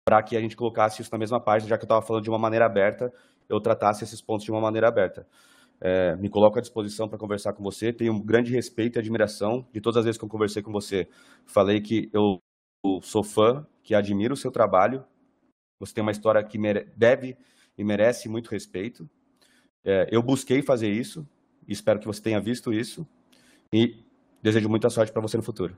[0.05, 2.29] para que a gente colocasse isso na mesma página, já que eu estava falando de
[2.29, 3.13] uma maneira aberta
[3.49, 5.27] eu tratasse esses pontos de uma maneira aberta.
[5.81, 7.91] É, me coloco à disposição para conversar com você.
[7.91, 11.09] Tenho um grande respeito e admiração de todas as vezes que eu conversei com você.
[11.45, 12.39] Falei que eu
[13.01, 15.03] sou fã, que admiro o seu trabalho.
[15.79, 16.57] Você tem uma história que
[16.95, 17.35] deve
[17.77, 19.09] e merece muito respeito.
[19.83, 21.27] É, eu busquei fazer isso,
[21.67, 23.07] espero que você tenha visto isso
[23.71, 24.03] e
[24.41, 25.77] desejo muita sorte para você no futuro.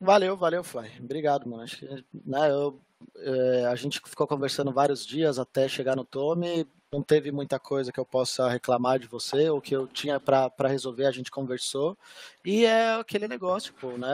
[0.00, 0.90] Valeu, valeu, Fly.
[1.00, 1.62] Obrigado, mano.
[1.62, 2.80] Acho que, né, eu,
[3.16, 6.66] é, a gente ficou conversando vários dias até chegar no Tome.
[6.92, 10.68] Não teve muita coisa que eu possa reclamar de você, ou que eu tinha para
[10.68, 11.98] resolver, a gente conversou.
[12.44, 14.12] E é aquele negócio, pô, né?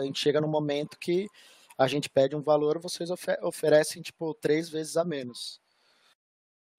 [0.00, 1.28] A gente chega num momento que
[1.78, 3.10] a gente pede um valor, vocês
[3.42, 5.60] oferecem, tipo, três vezes a menos.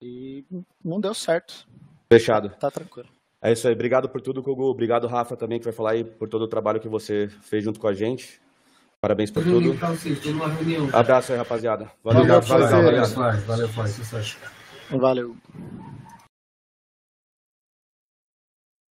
[0.01, 0.45] E
[0.83, 1.67] não deu certo.
[2.11, 2.49] Fechado.
[2.59, 3.09] Tá tranquilo.
[3.41, 3.73] É isso aí.
[3.73, 4.63] Obrigado por tudo, Kogu.
[4.63, 7.79] Obrigado, Rafa, também, que vai falar aí por todo o trabalho que você fez junto
[7.79, 8.41] com a gente.
[8.99, 9.77] Parabéns por tudo.
[10.91, 11.91] Abraço aí, rapaziada.
[12.03, 15.35] Valeu, valeu, valeu, valeu, valeu, valeu, valeu, valeu.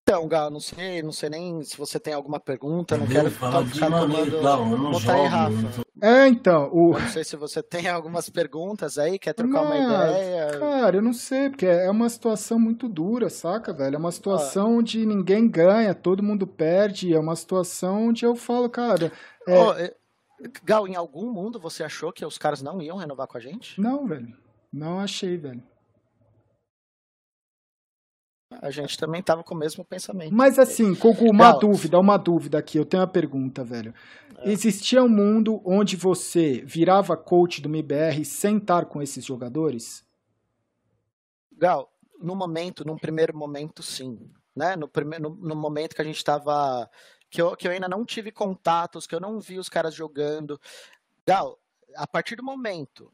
[0.08, 3.66] Então, Gal, não sei, não sei nem se você tem alguma pergunta, não quero ficar,
[3.66, 4.40] ficar tomando.
[4.40, 5.82] Não, Botar aí, Rafa.
[6.00, 6.70] É, então.
[6.72, 6.92] O...
[6.92, 10.60] não sei se você tem algumas perguntas aí, quer trocar uma ideia.
[10.60, 13.96] Cara, eu não sei, porque é uma situação muito dura, saca, velho?
[13.96, 14.78] É uma situação ah.
[14.78, 17.12] onde ninguém ganha, todo mundo perde.
[17.12, 19.10] É uma situação onde eu falo, cara.
[19.44, 19.58] É...
[19.60, 19.74] Oh,
[20.62, 23.80] Gal, em algum mundo você achou que os caras não iam renovar com a gente?
[23.80, 24.32] Não, velho.
[24.72, 25.64] Não achei, velho.
[28.60, 30.34] A gente também tava com o mesmo pensamento.
[30.34, 31.58] Mas assim, Kogu, uma Não.
[31.58, 32.78] dúvida, uma dúvida aqui.
[32.78, 33.94] Eu tenho uma pergunta, velho.
[34.38, 34.50] É.
[34.50, 40.04] Existia um mundo onde você virava coach do MBR sem estar com esses jogadores?
[41.52, 41.90] Gal,
[42.20, 44.30] no momento, num primeiro momento, sim.
[44.54, 44.76] Né?
[44.76, 46.90] No, primeiro, no, no momento que a gente estava.
[47.28, 50.60] Que eu, que eu ainda não tive contatos, que eu não vi os caras jogando.
[51.26, 51.58] Gal,
[51.96, 53.12] a partir do momento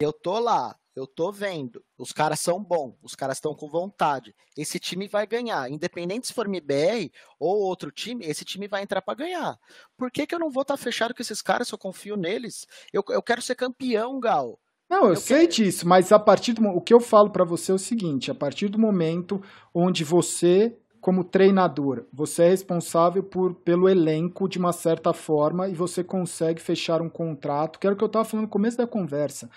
[0.00, 4.34] eu tô lá, eu tô vendo, os caras são bons, os caras estão com vontade.
[4.56, 9.00] Esse time vai ganhar, independente se for MBR ou outro time, esse time vai entrar
[9.00, 9.58] para ganhar.
[9.96, 12.16] Por que, que eu não vou estar tá fechado com esses caras se eu confio
[12.16, 12.66] neles?
[12.92, 14.58] Eu, eu quero ser campeão, Gal.
[14.88, 15.52] Não, eu, eu sei quero...
[15.52, 18.34] disso, mas a partir do o que eu falo para você é o seguinte: a
[18.34, 19.42] partir do momento
[19.74, 25.74] onde você como treinador, você é responsável por, pelo elenco de uma certa forma e
[25.74, 28.86] você consegue fechar um contrato, que era o que eu estava falando no começo da
[28.86, 29.50] conversa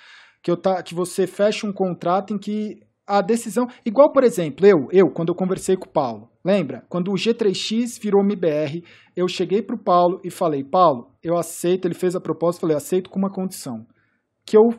[0.45, 3.65] que, eu tá, que você fecha um contrato em que a decisão.
[3.83, 6.85] Igual, por exemplo, eu, eu, quando eu conversei com o Paulo, lembra?
[6.87, 8.83] Quando o G3X virou MBR,
[9.15, 12.77] eu cheguei para o Paulo e falei, Paulo, eu aceito, ele fez a proposta, falei,
[12.77, 13.87] aceito com uma condição.
[14.45, 14.69] Que eu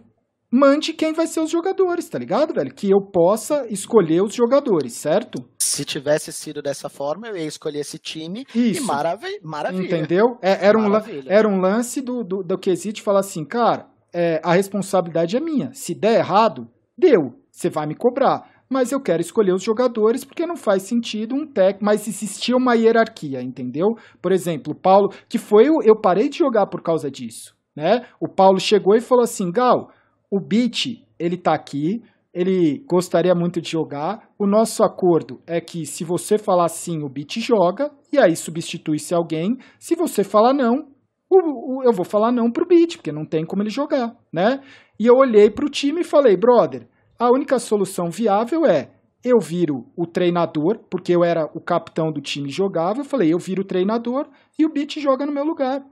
[0.49, 2.73] mande quem vai ser os jogadores, tá ligado, velho?
[2.73, 5.45] Que eu possa escolher os jogadores, certo?
[5.59, 8.85] Se tivesse sido dessa forma, eu ia escolher esse time Isso.
[8.85, 9.41] e maravilha.
[9.43, 9.85] maravilha.
[9.85, 10.39] Entendeu?
[10.41, 10.95] É, era, um,
[11.27, 15.71] era um lance do, do, do quesito falar assim, cara, é, a responsabilidade é minha.
[15.75, 17.35] Se der errado, deu.
[17.51, 18.51] Você vai me cobrar.
[18.67, 21.85] Mas eu quero escolher os jogadores porque não faz sentido um técnico.
[21.85, 23.89] Mas existia uma hierarquia, entendeu?
[24.23, 25.67] Por exemplo, o Paulo, que foi.
[25.85, 27.55] Eu parei de jogar por causa disso.
[27.77, 28.07] Né?
[28.19, 29.91] O Paulo chegou e falou assim: Gal,
[30.31, 32.03] o Beat, ele tá aqui,
[32.33, 34.31] ele gostaria muito de jogar.
[34.39, 39.15] O nosso acordo é que se você falar sim, o Beat joga, e aí substitui-se
[39.15, 39.59] alguém.
[39.79, 40.89] Se você falar não,
[41.29, 44.61] o, o, eu vou falar não pro Beat, porque não tem como ele jogar, né?
[44.99, 48.91] E eu olhei pro time e falei, brother, a única solução viável é
[49.25, 53.33] eu viro o treinador, porque eu era o capitão do time e jogava, eu falei,
[53.33, 55.85] eu viro o treinador e o Beat joga no meu lugar.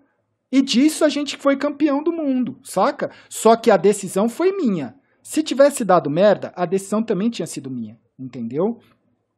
[0.52, 3.10] E disso a gente foi campeão do mundo, saca?
[3.28, 4.94] Só que a decisão foi minha.
[5.20, 8.78] Se tivesse dado merda, a decisão também tinha sido minha, entendeu?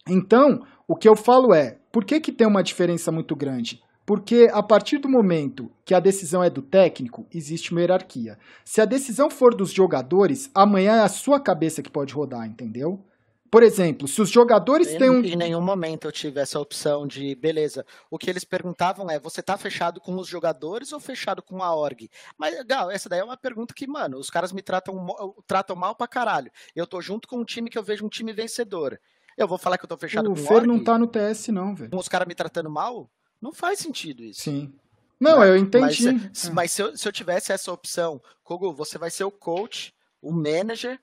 [0.06, 3.80] Então, o que eu falo é, por que, que tem uma diferença muito grande?
[4.06, 8.38] Porque a partir do momento que a decisão é do técnico, existe uma hierarquia.
[8.64, 13.04] Se a decisão for dos jogadores, amanhã é a sua cabeça que pode rodar, entendeu?
[13.50, 15.24] Por exemplo, se os jogadores em, têm um.
[15.24, 19.42] Em nenhum momento eu tive essa opção de, beleza, o que eles perguntavam é: você
[19.42, 22.08] tá fechado com os jogadores ou fechado com a org?
[22.36, 25.06] Mas, Gal, essa daí é uma pergunta que, mano, os caras me tratam,
[25.46, 26.50] tratam mal pra caralho.
[26.74, 29.00] Eu tô junto com um time que eu vejo um time vencedor.
[29.36, 31.48] Eu vou falar que eu tô fechado o com o Fer não tá no TS,
[31.48, 31.90] não, velho.
[31.90, 33.10] Com os caras me tratando mal?
[33.40, 34.42] Não faz sentido isso.
[34.42, 34.72] Sim.
[35.20, 35.48] Não, né?
[35.48, 36.12] eu entendi.
[36.12, 39.94] Mas, mas se, eu, se, eu, tivesse essa opção, Kogu, você vai ser o coach,
[40.20, 40.98] o manager,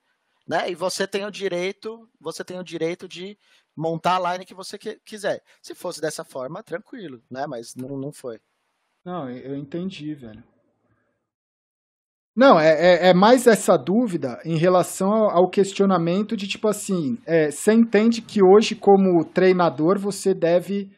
[0.46, 0.70] né?
[0.70, 3.36] E você tem o direito, você tem o direito de
[3.76, 5.42] montar a line que você que, quiser.
[5.60, 7.46] Se fosse dessa forma, tranquilo, né?
[7.46, 8.38] Mas não, não foi.
[9.04, 10.42] Não, eu entendi, velho.
[12.36, 17.48] Não, é, é, é, mais essa dúvida em relação ao questionamento de tipo assim, é,
[17.48, 20.90] você entende que hoje, como treinador, você deve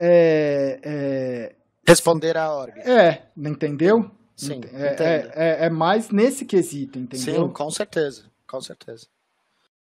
[0.00, 2.78] é, é, Responder a org.
[2.80, 4.10] É, entendeu?
[4.36, 4.60] sim.
[4.72, 7.46] É, é, é, é, mais nesse quesito, entendeu?
[7.46, 8.30] Sim, com certeza.
[8.46, 9.06] Com certeza.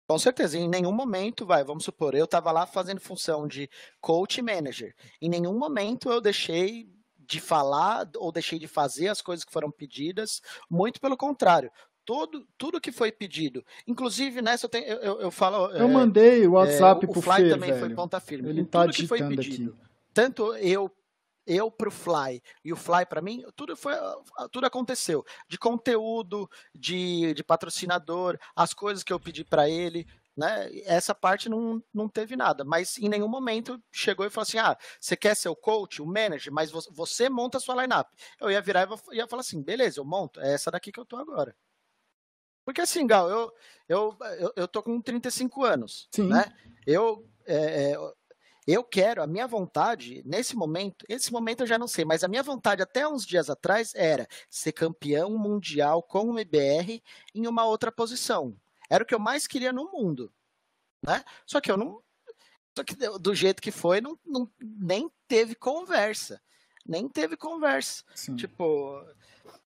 [0.07, 4.43] Com certeza, em nenhum momento, vai, vamos supor, eu estava lá fazendo função de coach
[4.43, 4.95] manager.
[5.21, 6.87] Em nenhum momento eu deixei
[7.27, 11.71] de falar ou deixei de fazer as coisas que foram pedidas, muito pelo contrário.
[12.05, 15.71] Todo, tudo que foi pedido, inclusive nessa eu, tenho, eu, eu, eu falo.
[15.71, 17.81] Eu é, mandei o WhatsApp é, pro O Fly Fer, também velho.
[17.81, 18.51] foi ponta firme.
[18.51, 19.85] Ele tá tudo que foi pedido, aqui.
[20.15, 20.91] Tanto eu
[21.47, 23.93] eu pro Fly e o Fly para mim, tudo foi
[24.51, 25.25] tudo aconteceu.
[25.47, 30.07] De conteúdo, de, de patrocinador, as coisas que eu pedi para ele,
[30.37, 30.69] né?
[30.85, 34.77] Essa parte não, não teve nada, mas em nenhum momento chegou e falou assim: ah,
[34.99, 38.09] você quer ser o coach, o manager, mas você monta a sua lineup.
[38.41, 41.07] Eu ia virar e ia falar assim: beleza, eu monto, é essa daqui que eu
[41.07, 41.55] tô agora.
[42.65, 43.53] Porque assim, Gal, eu,
[43.89, 46.29] eu, eu, eu tô com 35 anos, Sim.
[46.29, 46.47] né?
[46.87, 47.97] Eu, é, é
[48.67, 52.29] eu quero, a minha vontade, nesse momento, esse momento eu já não sei, mas a
[52.29, 57.03] minha vontade até uns dias atrás era ser campeão mundial com o MBR
[57.35, 58.57] em uma outra posição.
[58.89, 60.33] Era o que eu mais queria no mundo.
[61.03, 61.23] Né?
[61.47, 62.03] Só que eu não.
[62.77, 66.41] Só que do jeito que foi, não, não nem teve conversa.
[66.87, 68.03] Nem teve conversa.
[68.15, 68.35] Sim.
[68.37, 69.01] Tipo,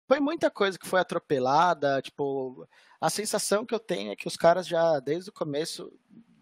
[0.07, 2.03] foi muita coisa que foi atropelada.
[2.03, 2.69] Tipo,
[3.01, 5.93] a sensação que eu tenho é que os caras já, desde o começo,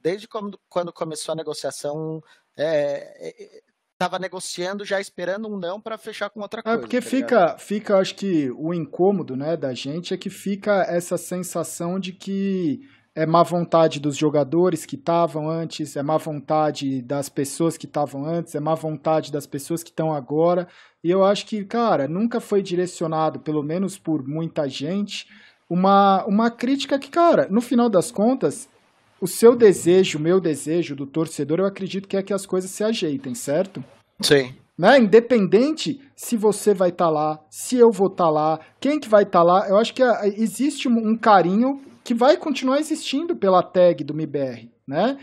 [0.02, 2.22] desde quando, quando começou a negociação,
[2.57, 6.78] é, é, negociando já esperando um não para fechar com outra é, coisa.
[6.78, 10.82] É porque tá fica, fica, acho que o incômodo, né, da gente é que fica
[10.88, 12.80] essa sensação de que
[13.16, 18.26] é má vontade dos jogadores que estavam antes, é má vontade das pessoas que estavam
[18.26, 20.68] antes, é má vontade das pessoas que estão agora.
[21.02, 25.26] E eu acho que, cara, nunca foi direcionado, pelo menos por muita gente,
[25.68, 28.68] uma, uma crítica que, cara, no final das contas,
[29.20, 32.70] o seu desejo, o meu desejo do torcedor, eu acredito que é que as coisas
[32.70, 33.82] se ajeitem, certo?
[34.20, 34.54] Sim.
[34.78, 34.98] Né?
[34.98, 39.08] Independente se você vai estar tá lá, se eu vou estar tá lá, quem que
[39.08, 43.34] vai estar tá lá, eu acho que ah, existe um carinho que vai continuar existindo
[43.34, 44.68] pela tag do MIBR.
[44.86, 45.18] Né?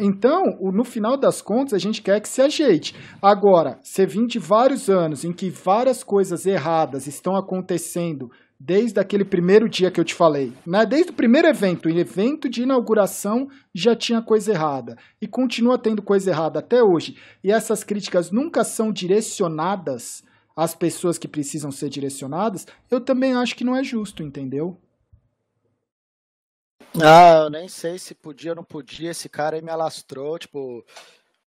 [0.00, 2.94] Então, no final das contas, a gente quer que se ajeite.
[3.20, 8.30] Agora, você vem de vários anos em que várias coisas erradas estão acontecendo
[8.64, 10.52] desde aquele primeiro dia que eu te falei.
[10.64, 10.86] Né?
[10.86, 14.96] Desde o primeiro evento, o evento de inauguração já tinha coisa errada.
[15.20, 17.16] E continua tendo coisa errada até hoje.
[17.42, 20.22] E essas críticas nunca são direcionadas
[20.54, 22.64] às pessoas que precisam ser direcionadas.
[22.88, 24.78] Eu também acho que não é justo, entendeu?
[27.02, 29.10] Ah, eu nem sei se podia ou não podia.
[29.10, 30.84] Esse cara aí me alastrou, tipo,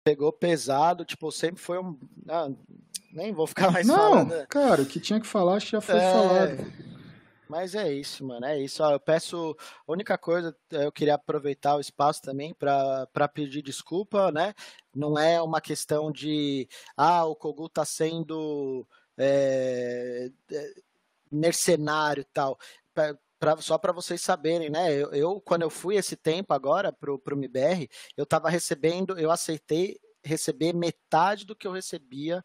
[0.04, 1.98] pegou pesado, tipo, sempre foi um.
[2.28, 2.50] Ah,
[3.14, 4.34] nem vou ficar mais não, falando.
[4.34, 6.12] Não, cara, o que tinha que falar já foi é...
[6.12, 6.88] falado.
[7.48, 8.82] Mas é isso, mano, é isso.
[8.82, 14.30] Ó, eu peço, a única coisa, eu queria aproveitar o espaço também para pedir desculpa,
[14.30, 14.54] né?
[14.94, 18.86] Não é uma questão de, ah, o Kogu tá sendo
[19.16, 20.30] é,
[21.30, 22.58] mercenário e tal.
[22.92, 24.92] Pra, só para vocês saberem, né?
[24.92, 29.30] Eu, eu, quando eu fui esse tempo agora pro, pro MBR, eu estava recebendo, eu
[29.30, 32.44] aceitei receber metade do que eu recebia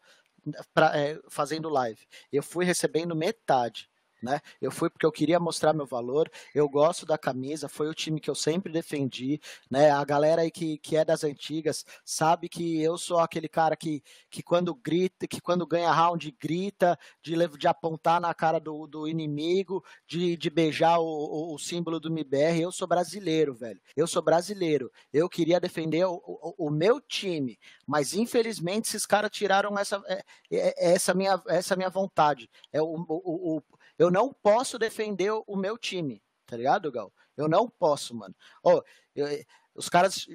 [0.72, 2.06] pra, é, fazendo live.
[2.32, 3.90] Eu fui recebendo metade
[4.24, 4.40] né?
[4.60, 8.18] Eu fui porque eu queria mostrar meu valor, eu gosto da camisa, foi o time
[8.18, 9.90] que eu sempre defendi, né?
[9.90, 14.02] A galera aí que, que é das antigas sabe que eu sou aquele cara que,
[14.30, 19.06] que quando grita, que quando ganha round grita, de, de apontar na cara do, do
[19.06, 22.60] inimigo, de, de beijar o, o, o símbolo do MBR.
[22.60, 23.80] Eu sou brasileiro, velho.
[23.94, 24.90] Eu sou brasileiro.
[25.12, 30.24] Eu queria defender o, o, o meu time, mas infelizmente esses caras tiraram essa, é,
[30.50, 32.48] é, essa, minha, essa minha vontade.
[32.72, 33.62] É o, o, o,
[33.98, 37.12] eu não posso defender o meu time, tá ligado, Gal?
[37.36, 38.34] Eu não posso, mano.
[38.62, 38.82] Oh,
[39.14, 39.26] eu,
[39.74, 40.26] os caras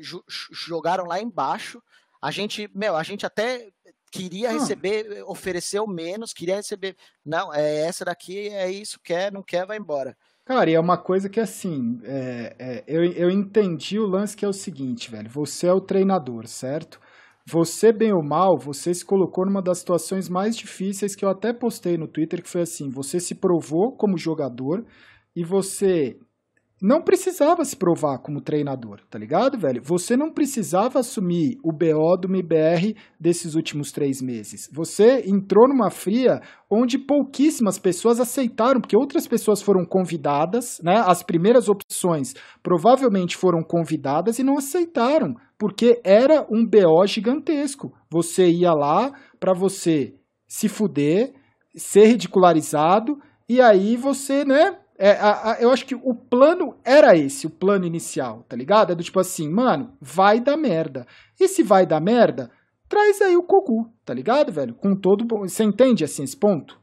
[0.52, 1.82] jogaram lá embaixo.
[2.22, 3.70] A gente, meu, a gente até
[4.12, 6.98] queria receber, ofereceu menos, queria receber.
[7.26, 10.18] Não, é essa daqui, é isso, quer, não quer, vai embora.
[10.44, 14.44] Cara, e é uma coisa que assim, é, é, eu, eu entendi o lance que
[14.44, 15.30] é o seguinte, velho.
[15.30, 17.00] Você é o treinador, certo?
[17.52, 21.52] Você, bem ou mal, você se colocou numa das situações mais difíceis que eu até
[21.52, 24.86] postei no Twitter, que foi assim: você se provou como jogador
[25.36, 26.16] e você
[26.82, 29.82] não precisava se provar como treinador, tá ligado, velho?
[29.84, 34.70] Você não precisava assumir o BO do MBR desses últimos três meses.
[34.72, 36.40] Você entrou numa fria
[36.70, 41.04] onde pouquíssimas pessoas aceitaram, porque outras pessoas foram convidadas, né?
[41.06, 42.34] As primeiras opções
[42.64, 47.94] provavelmente foram convidadas e não aceitaram, porque era um BO gigantesco.
[48.10, 50.16] Você ia lá para você
[50.48, 51.34] se fuder,
[51.76, 57.16] ser ridicularizado, e aí você, né, é, a, a, eu acho que o plano era
[57.16, 58.94] esse, o plano inicial, tá ligado?
[58.94, 61.06] É do tipo assim, mano, vai dar merda.
[61.40, 62.50] E se vai dar merda,
[62.88, 64.74] traz aí o Kogu, tá ligado, velho?
[64.76, 65.26] Com todo.
[65.40, 66.79] Você entende assim esse ponto?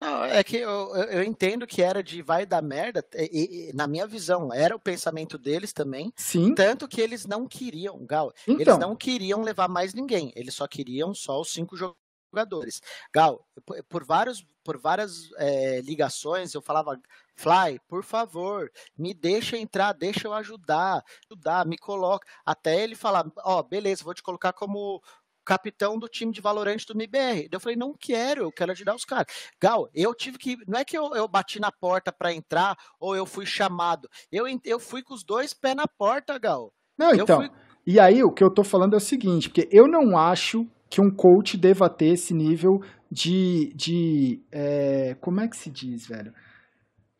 [0.00, 3.86] Não, é que eu, eu entendo que era de vai dar merda, e, e, na
[3.86, 6.10] minha visão, era o pensamento deles também.
[6.16, 6.54] Sim.
[6.54, 8.60] Tanto que eles não queriam, Gal, então.
[8.60, 12.80] eles não queriam levar mais ninguém, eles só queriam só os cinco jogadores.
[13.12, 13.46] Gal,
[13.88, 16.98] por, vários, por várias é, ligações, eu falava,
[17.40, 22.26] Fly, por favor, me deixa entrar, deixa eu ajudar, ajudar, me coloca.
[22.44, 25.02] Até ele falar, ó, oh, beleza, vou te colocar como
[25.50, 27.48] capitão do time de Valorante do MBR.
[27.50, 29.26] Eu falei, não quero, eu quero ajudar os caras.
[29.60, 30.56] Gal, eu tive que.
[30.68, 34.08] Não é que eu, eu bati na porta para entrar ou eu fui chamado.
[34.30, 36.72] Eu, eu fui com os dois pés na porta, Gal.
[36.96, 37.40] Não, eu então.
[37.40, 37.50] Fui...
[37.84, 41.00] E aí, o que eu tô falando é o seguinte, porque eu não acho que
[41.00, 42.80] um coach deva ter esse nível
[43.10, 43.72] de.
[43.74, 46.32] de é, como é que se diz, velho?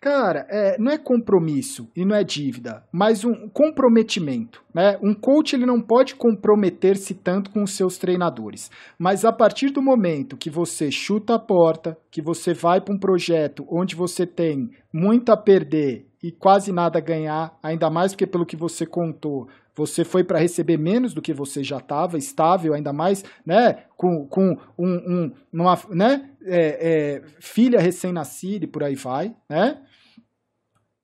[0.01, 4.65] Cara, é, não é compromisso e não é dívida, mas um comprometimento.
[4.73, 4.99] Né?
[5.03, 9.83] Um coach ele não pode comprometer-se tanto com os seus treinadores, mas a partir do
[9.83, 14.71] momento que você chuta a porta, que você vai para um projeto onde você tem
[14.91, 19.49] muito a perder e quase nada a ganhar, ainda mais porque pelo que você contou,
[19.75, 24.27] você foi para receber menos do que você já estava, estável, ainda mais, né, com,
[24.27, 29.79] com um, um uma, né, é, é, filha recém-nascida e por aí vai, né?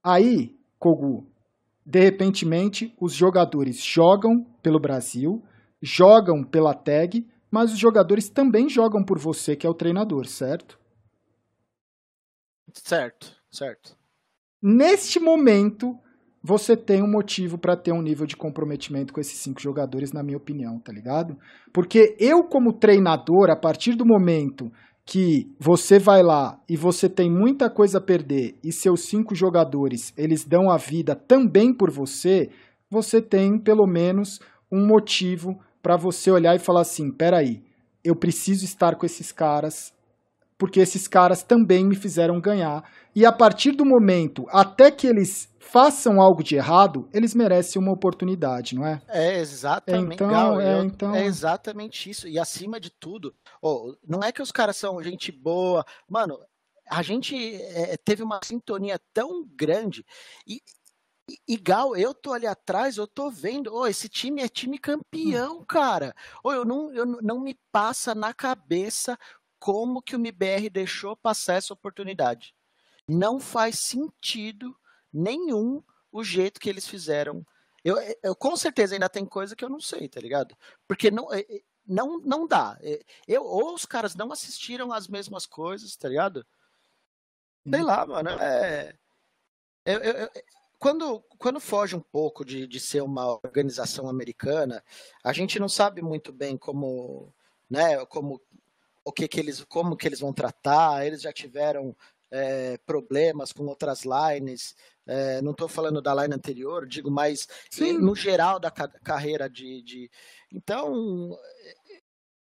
[0.06, 1.26] Aí, Kogu,
[1.84, 5.42] de repentemente, os jogadores jogam pelo Brasil,
[5.82, 10.78] jogam pela tag, mas os jogadores também jogam por você, que é o treinador, certo?
[12.72, 13.96] Certo, certo.
[14.62, 15.98] Neste momento,
[16.40, 20.22] você tem um motivo para ter um nível de comprometimento com esses cinco jogadores, na
[20.22, 21.36] minha opinião, tá ligado?
[21.72, 24.70] Porque eu, como treinador, a partir do momento
[25.06, 30.12] que você vai lá e você tem muita coisa a perder e seus cinco jogadores
[30.18, 32.50] eles dão a vida também por você,
[32.90, 34.40] você tem pelo menos
[34.70, 37.62] um motivo para você olhar e falar assim: peraí,
[38.02, 39.94] eu preciso estar com esses caras
[40.58, 42.88] porque esses caras também me fizeram ganhar.
[43.14, 47.92] E a partir do momento, até que eles façam algo de errado, eles merecem uma
[47.92, 49.02] oportunidade, não é?
[49.08, 50.14] É exatamente.
[50.14, 51.14] Então, Gal, é, eu, então...
[51.14, 52.28] é exatamente isso.
[52.28, 56.38] E acima de tudo, oh, não é que os caras são gente boa, mano.
[56.88, 60.04] A gente é, teve uma sintonia tão grande
[61.48, 65.64] e, Gal, eu tô ali atrás, eu tô vendo, oh, esse time é time campeão,
[65.64, 66.14] cara.
[66.42, 69.18] Oh, eu não, eu não me passa na cabeça
[69.58, 72.54] como que o MBR deixou passar essa oportunidade.
[73.08, 74.76] Não faz sentido
[75.12, 77.46] nenhum o jeito que eles fizeram.
[77.84, 80.56] Eu, eu com certeza ainda tem coisa que eu não sei, tá ligado?
[80.88, 82.76] Porque não, é, é, não, não dá.
[82.80, 86.44] É, eu, ou os caras não assistiram as mesmas coisas, tá ligado?
[87.68, 88.30] Sei lá, mano.
[88.30, 88.96] É,
[89.84, 90.30] eu, eu,
[90.78, 94.84] quando, quando foge um pouco de, de ser uma organização americana,
[95.24, 97.32] a gente não sabe muito bem como,
[97.68, 98.40] né, como
[99.06, 101.06] o que, que eles, como que eles vão tratar.
[101.06, 101.96] Eles já tiveram
[102.28, 104.74] é, problemas com outras lines.
[105.06, 107.98] É, não estou falando da line anterior, digo mais Sim.
[107.98, 110.10] no geral da ca carreira de, de.
[110.52, 111.38] Então,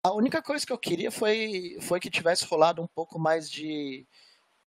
[0.04, 4.06] a única coisa que eu queria foi, foi que tivesse rolado um pouco mais de,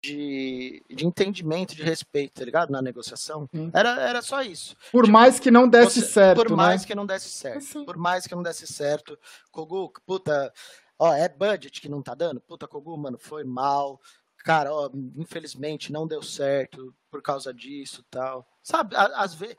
[0.02, 2.70] de, de entendimento, de respeito, tá ligado?
[2.70, 3.46] Na negociação.
[3.74, 4.74] Era, era só isso.
[4.90, 6.38] Por tipo, mais que não desse você, certo.
[6.38, 6.86] Por mais né?
[6.86, 7.84] que não desse certo.
[7.84, 9.18] Por mais que não desse certo.
[9.50, 10.50] Kogu, puta.
[10.98, 12.40] Ó, é budget que não tá dando?
[12.40, 14.00] Puta, Kogu, mano, foi mal
[14.44, 18.46] cara, ó, infelizmente não deu certo por causa disso tal.
[18.62, 19.56] Sabe, às vezes.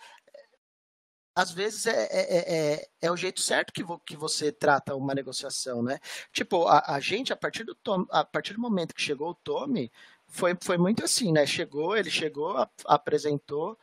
[1.38, 5.14] Às vezes é, é, é, é, o jeito certo que, vo, que você trata uma
[5.14, 6.00] negociação, né?
[6.32, 9.36] Tipo, a, a gente, a partir, do Tom, a partir do momento que chegou o
[9.36, 9.92] Tommy,
[10.28, 11.46] foi, foi muito assim, né?
[11.46, 13.78] Chegou, ele chegou, a, apresentou,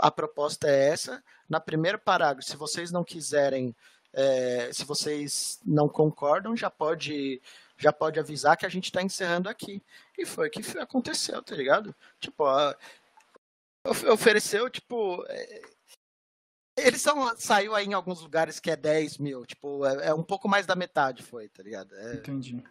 [0.00, 1.22] a proposta é essa.
[1.46, 3.76] Na primeiro parágrafo, se vocês não quiserem,
[4.14, 7.42] é, se vocês não concordam, já pode
[7.76, 9.82] já pode avisar que a gente está encerrando aqui.
[10.16, 11.94] E foi o que aconteceu, tá ligado?
[12.20, 12.76] Tipo, a,
[14.12, 15.24] ofereceu, tipo.
[15.28, 15.62] É,
[16.76, 20.24] eles são, saiu aí em alguns lugares que é 10 mil, tipo, é, é um
[20.24, 21.94] pouco mais da metade foi, tá ligado?
[21.94, 22.14] É...
[22.14, 22.62] Entendi.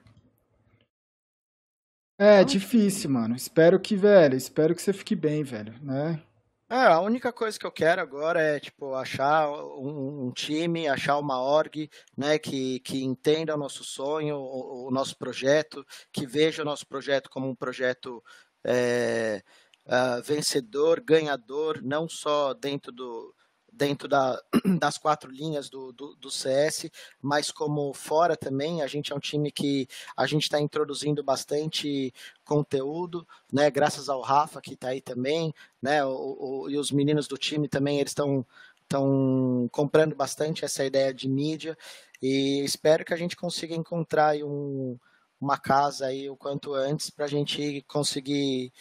[2.20, 3.36] É, difícil, mano.
[3.36, 6.22] Espero que, velho, espero que você fique bem, velho, né?
[6.70, 11.18] É, a única coisa que eu quero agora é, tipo, achar um, um time, achar
[11.20, 16.61] uma org, né, que, que entenda o nosso sonho, o, o nosso projeto, que veja
[16.64, 18.24] o nosso projeto como um projeto
[18.64, 19.43] é,
[19.86, 23.36] uh, vencedor, ganhador, não só dentro do,
[23.76, 24.41] dentro da,
[24.80, 26.89] das quatro linhas do, do, do, CS,
[27.21, 32.13] mas como fora também, a gente é um time que a gente está introduzindo bastante
[32.45, 33.69] conteúdo, né?
[33.71, 36.05] Graças ao Rafa que está aí também, né?
[36.05, 38.45] O, o, e os meninos do time também eles estão
[38.82, 41.76] estão comprando bastante essa ideia de mídia
[42.21, 44.99] e espero que a gente consiga encontrar um,
[45.41, 48.71] uma casa aí o quanto antes para a gente conseguir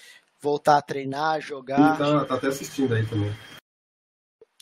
[0.40, 2.01] voltar a treinar, jogar.
[2.01, 3.32] Ele tá, tá até assistindo aí também.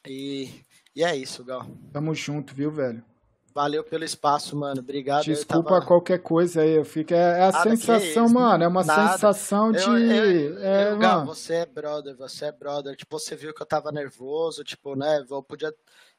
[0.06, 1.66] E, e é isso, Gal.
[1.92, 3.04] Tamo junto, viu, velho?
[3.52, 4.80] Valeu pelo espaço, mano.
[4.80, 5.24] Obrigado.
[5.24, 5.86] Desculpa tava...
[5.86, 6.72] qualquer coisa aí.
[6.72, 7.12] Eu fico.
[7.12, 8.62] É, é a Nada sensação, mano.
[8.62, 9.12] É uma Nada.
[9.12, 9.82] sensação de.
[9.82, 11.26] Eu, eu, é, eu, mano.
[11.26, 12.94] você é brother, você é brother.
[12.96, 15.24] Tipo, você viu que eu tava nervoso, tipo, né?
[15.28, 15.74] Eu podia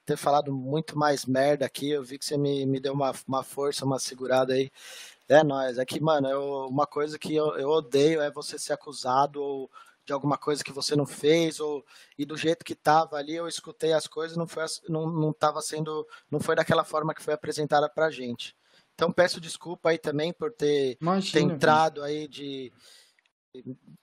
[0.06, 1.90] ter falado muito mais merda aqui.
[1.90, 4.70] Eu vi que você me, me deu uma, uma força, uma segurada aí.
[5.30, 5.78] É nóis.
[5.78, 9.72] É que, mano, eu, uma coisa que eu, eu odeio é você ser acusado ou
[10.06, 11.86] de alguma coisa que você não fez ou
[12.18, 15.62] e do jeito que tava ali eu escutei as coisas não foi não, não tava
[15.62, 18.56] sendo não foi daquela forma que foi apresentada pra gente.
[18.95, 22.72] Então peço desculpa aí também por ter, Imagina, ter entrado aí de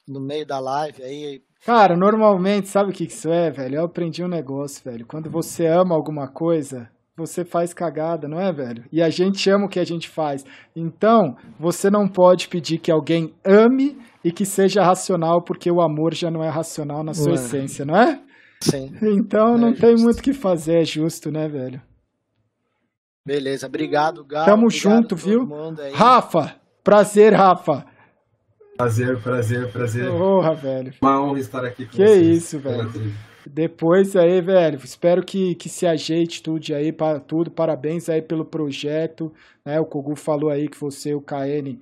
[0.06, 1.42] no meio da live aí.
[1.64, 3.76] Cara normalmente sabe o que isso é velho?
[3.76, 5.06] Eu aprendi um negócio velho.
[5.06, 8.84] Quando você ama alguma coisa você faz cagada, não é, velho?
[8.92, 10.44] E a gente ama o que a gente faz.
[10.74, 16.14] Então, você não pode pedir que alguém ame e que seja racional, porque o amor
[16.14, 17.34] já não é racional na sua Ué.
[17.34, 18.20] essência, não é?
[18.60, 18.92] Sim.
[19.02, 19.80] Então é não justo.
[19.80, 21.80] tem muito o que fazer, é justo, né, velho?
[23.26, 24.46] Beleza, obrigado, Gal.
[24.46, 25.48] Tamo obrigado junto, viu?
[25.92, 27.84] Rafa, prazer, Rafa.
[28.76, 30.08] Prazer, prazer, prazer.
[30.08, 30.92] Porra, velho.
[31.02, 32.20] Uma honra estar aqui com que vocês.
[32.20, 32.88] Que isso, velho.
[33.48, 37.50] Depois aí, velho, espero que, que se ajeite tudo aí, para tudo.
[37.50, 39.32] Parabéns aí pelo projeto,
[39.64, 39.80] né?
[39.80, 41.78] O Kogu falou aí que você o KN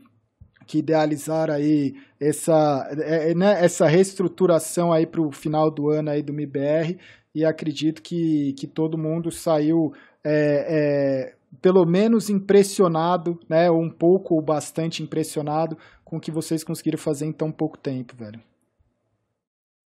[0.66, 6.10] que idealizaram aí essa, é, é, né, essa reestruturação aí para o final do ano
[6.10, 6.98] aí do MIBR
[7.32, 9.92] e acredito que, que todo mundo saiu
[10.24, 16.32] é, é, pelo menos impressionado, né, ou um pouco ou bastante impressionado com o que
[16.32, 18.40] vocês conseguiram fazer em tão pouco tempo, velho.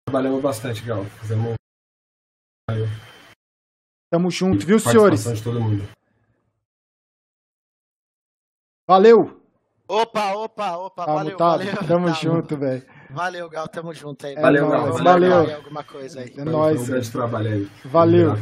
[0.06, 1.04] Trabalhamos bastante, Gal.
[1.06, 1.56] Fizemos...
[4.10, 5.24] Tamo junto, viu, senhores?
[5.24, 5.88] De todo mundo.
[8.86, 9.42] Valeu!
[9.88, 11.60] Opa, opa, opa, tá valeu, mutado?
[11.60, 11.88] valeu.
[11.88, 12.86] Tamo junto, velho.
[13.10, 14.36] Valeu, Gal, tamo junto aí.
[14.36, 14.92] É valeu, Gal.
[14.92, 15.30] Valeu.
[15.32, 15.56] valeu.
[15.56, 16.34] Alguma coisa aí.
[16.38, 16.82] É nóis.
[16.82, 17.72] Um grande trabalho aí.
[17.86, 18.34] Valeu.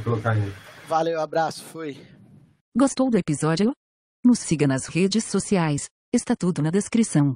[0.88, 2.04] Valeu, abraço, fui.
[2.76, 3.74] Gostou do episódio?
[4.24, 7.36] Nos siga nas redes sociais, está tudo na descrição.